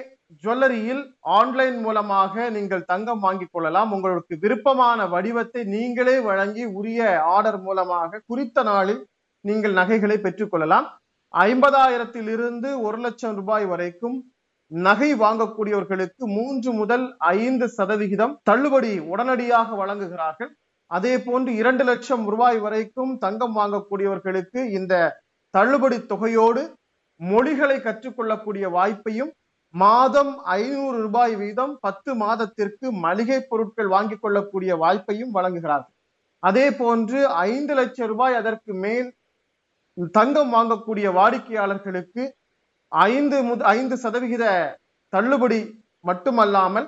ஜுவல்லரியில் 0.44 1.02
ஆன்லைன் 1.38 1.80
மூலமாக 1.86 2.50
நீங்கள் 2.58 2.88
தங்கம் 2.92 3.24
வாங்கிக் 3.26 3.54
கொள்ளலாம். 3.54 3.90
உங்களுக்கு 3.96 4.34
விருப்பமான 4.44 5.08
வடிவத்தை 5.14 5.62
நீங்களே 5.76 6.16
வழங்கி 6.30 6.64
உரிய 6.80 7.02
ஆர்டர் 7.36 7.60
மூலமாக 7.68 8.22
குறித்த 8.30 8.64
நாளில் 8.72 9.02
நீங்கள் 9.46 9.78
நகைகளை 9.80 10.18
பெற்றுக்கொள்ளலாம் 10.26 10.88
ஐம்பதாயிரத்தில் 11.34 12.30
இருந்து 12.36 12.70
ஒரு 12.82 12.98
லட்சம் 12.98 13.36
ரூபாய் 13.36 13.66
வரைக்கும் 13.66 14.18
நகை 14.72 15.10
வாங்கக்கூடியவர்களுக்கு 15.22 16.24
மூன்று 16.38 16.72
முதல் 16.72 17.06
ஐந்து 17.38 17.66
சதவிகிதம் 17.78 18.34
தள்ளுபடி 18.50 18.92
உடனடியாக 19.12 19.76
வழங்குகிறார்கள். 19.82 20.52
அதே 20.92 21.14
போன்று 21.26 21.52
இரண்டு 21.62 21.84
லட்சம் 21.90 22.24
ரூபாய் 22.32 22.60
வரைக்கும் 22.66 23.12
தங்கம் 23.18 23.56
வாங்கக்கூடியவர்களுக்கு 23.60 24.62
இந்த 24.78 24.94
தள்ளுபடி 25.54 25.98
தொகையோடு 26.12 26.64
மொழிகளை 27.22 27.78
கற்றுக்கொள்ளக்கூடிய 27.80 28.66
வாய்ப்பையும் 28.78 29.32
மாதம் 29.74 30.34
ஐநூறு 30.58 30.98
ரூபாய் 31.06 31.36
வீதம் 31.36 31.74
பத்து 31.80 32.12
மாதத்திற்கு 32.24 32.88
மளிகை 33.06 33.40
பொருட்கள் 33.50 33.90
வாங்கிக் 33.96 34.22
கொள்ளக்கூடிய 34.24 34.72
வாய்ப்பையும் 34.84 35.34
வழங்குகிறார்கள். 35.38 35.96
அதே 36.44 36.68
போன்று 36.82 37.20
ஐந்து 37.52 37.74
லட்சம் 37.80 38.10
ரூபாய் 38.14 38.40
அதற்கு 38.42 38.74
மேல் 38.86 39.10
தங்கம் 39.98 40.52
வாங்கக்கூடிய 40.54 41.08
வாடிக்கையாளர்களுக்கு 41.14 42.24
ஐந்து 42.92 43.38
முத 43.44 43.64
ஐந்து 43.64 43.98
சதவிகித 43.98 44.46
தள்ளுபடி 45.14 45.60
மட்டுமல்லாமல் 46.06 46.88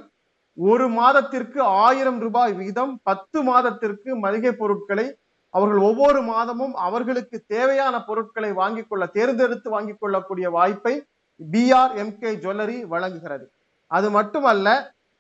ஒரு 0.58 0.90
மாதத்திற்கு 0.90 1.60
ஆயிரம் 1.64 2.20
ரூபாய் 2.20 2.54
வீதம் 2.54 3.00
பத்து 3.04 3.44
மாதத்திற்கு 3.44 4.16
மளிகை 4.16 4.52
பொருட்களை 4.52 5.06
அவர்கள் 5.54 5.78
ஒவ்வொரு 5.78 6.22
மாதமும் 6.24 6.74
அவர்களுக்கு 6.78 7.44
தேவையான 7.48 7.96
பொருட்களை 8.04 8.52
வாங்கிக் 8.52 8.90
கொள்ள 8.90 9.06
தேர்ந்தெடுத்து 9.06 9.70
வாங்கிக் 9.70 10.00
கொள்ளக்கூடிய 10.00 10.50
வாய்ப்பை 10.50 10.94
பிஆர் 11.40 11.94
எம்கே 11.94 12.32
ஜுவல்லரி 12.44 12.78
வழங்குகிறது. 12.86 13.46
அது 13.92 14.10
மட்டுமல்ல 14.10 14.68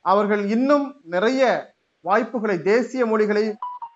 அவர்கள் 0.05 0.43
இன்னும் 0.45 0.95
நிறைய 1.03 1.71
வாய்ப்புகளை 2.05 2.61
தேசிய 2.61 3.05
மொழிகளை 3.05 3.43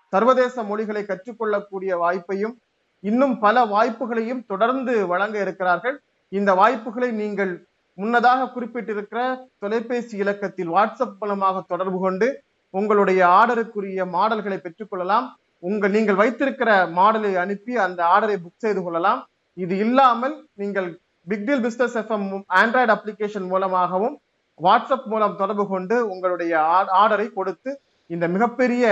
சர்வதேச 0.08 0.62
மொழிகளை 0.62 1.02
கற்றுக்கொள்ளக்கூடிய 1.06 1.92
வாய்ப்பையும் 1.98 2.54
இன்னும் 3.00 3.38
பல 3.38 3.64
வாய்ப்புகளையும் 3.64 4.42
தொடர்ந்து 4.46 5.06
வழங்க 5.06 5.40
இருக்கிறார்கள். 5.40 5.96
இந்த 6.28 6.54
வாய்ப்புகளை 6.54 7.10
நீங்கள் 7.10 7.52
முன்னதாக 7.94 8.50
குறிப்பிட்டிருக்கிற 8.54 9.20
தொலைபேசி 9.58 10.16
இலக்கத்தில் 10.16 10.72
வாட்ஸ்அப் 10.76 11.18
மூலமாக 11.20 11.62
தொடர்பு 11.72 11.98
கொண்டு 11.98 12.26
உங்களுடைய 12.70 13.20
ஆர்டருக்குரிய 13.38 14.04
மாடல்களை 14.16 14.58
பெற்றுக்கொள்ளலாம் 14.64 15.26
உங்கள் 15.58 15.90
நீங்கள் 15.90 16.18
வைத்திருக்கிற 16.20 16.70
மாடலை 16.98 17.32
அனுப்பி 17.44 17.76
அந்த 17.84 18.00
ஆர்டரை 18.14 18.36
புக் 18.42 18.64
செய்து 18.64 18.82
கொள்ளலாம். 18.82 19.20
இது 19.56 19.74
இல்லாமல் 19.78 20.34
நீங்கள் 20.54 20.88
big 21.26 21.46
business 21.64 21.96
FM 22.02 22.28
android 22.60 22.92
application 22.96 23.46
மூலமாகவும் 23.52 24.16
வாட்ஸ்அப் 24.60 25.08
மூலம் 25.12 25.36
தொடர்பு 25.36 25.64
கொண்டு 25.66 25.96
உங்களுடைய 26.12 26.52
ஆர்டரை 27.00 27.32
கொடுத்து 27.32 27.70
இந்த 28.06 28.28
மிகப்பெரிய 28.28 28.84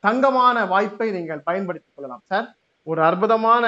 தங்கமான 0.00 0.64
வாய்ப்பை 0.72 1.10
நீங்கள் 1.10 1.46
பயன்படுத்திக் 1.48 1.94
கொள்ளலாம் 1.96 2.24
சார். 2.30 2.46
ஒரு 2.90 3.00
அற்புதமான 3.08 3.64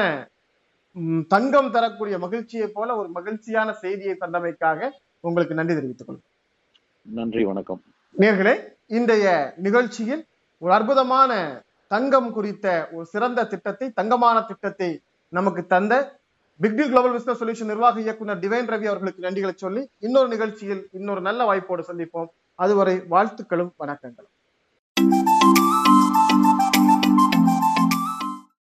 தங்கம் 1.34 1.70
தரக்கூடிய 1.74 2.16
மகிழ்ச்சியை 2.24 2.66
போல 2.76 2.96
ஒரு 3.00 3.08
மகிழ்ச்சியான 3.16 3.68
செய்தியை 3.82 4.14
தந்தமைக்காக 4.20 4.90
உங்களுக்கு 5.26 5.54
நன்றி 5.58 5.74
தெரிவித்துக் 5.74 6.08
கொள்கிறேன். 6.08 6.32
நன்றி 7.18 7.44
வணக்கம். 7.50 7.80
நேர்களே 8.22 8.54
இன்றைய 8.98 9.26
நிகழ்ச்சியில் 9.66 10.22
ஒரு 10.62 10.72
அற்புதமான 10.78 11.32
தங்கம் 11.94 12.30
குறித்த 12.36 12.66
ஒரு 12.92 13.06
சிறந்த 13.14 13.46
திட்டத்தை 13.52 13.88
தங்கமான 13.98 14.36
திட்டத்தை 14.50 14.90
நமக்கு 15.28 15.62
தந்த 15.74 15.94
big 16.62 16.76
deal 16.76 16.92
global 16.92 17.16
business 17.16 17.42
solution 17.42 17.72
நிர்வாக 17.72 18.00
இயக்குனர் 18.00 18.42
டிவைன் 18.44 18.70
ரவி 18.72 18.88
அவர்களுக்கு 18.92 19.26
நன்றிகளை 19.26 19.54
சொல்லி 19.64 19.82
இன்னொரு 20.06 20.28
நிகழ்ச்சியில் 20.28 20.82
இன்னொரு 20.92 21.20
நல்ல 21.28 21.40
வாய்ப்போடு 21.50 21.82
சந்திப்போம். 21.90 22.30
அதுவரை 22.54 22.96
வாழ்த்துக்களும் 23.14 23.72
வணக்கங்களும். 23.82 24.34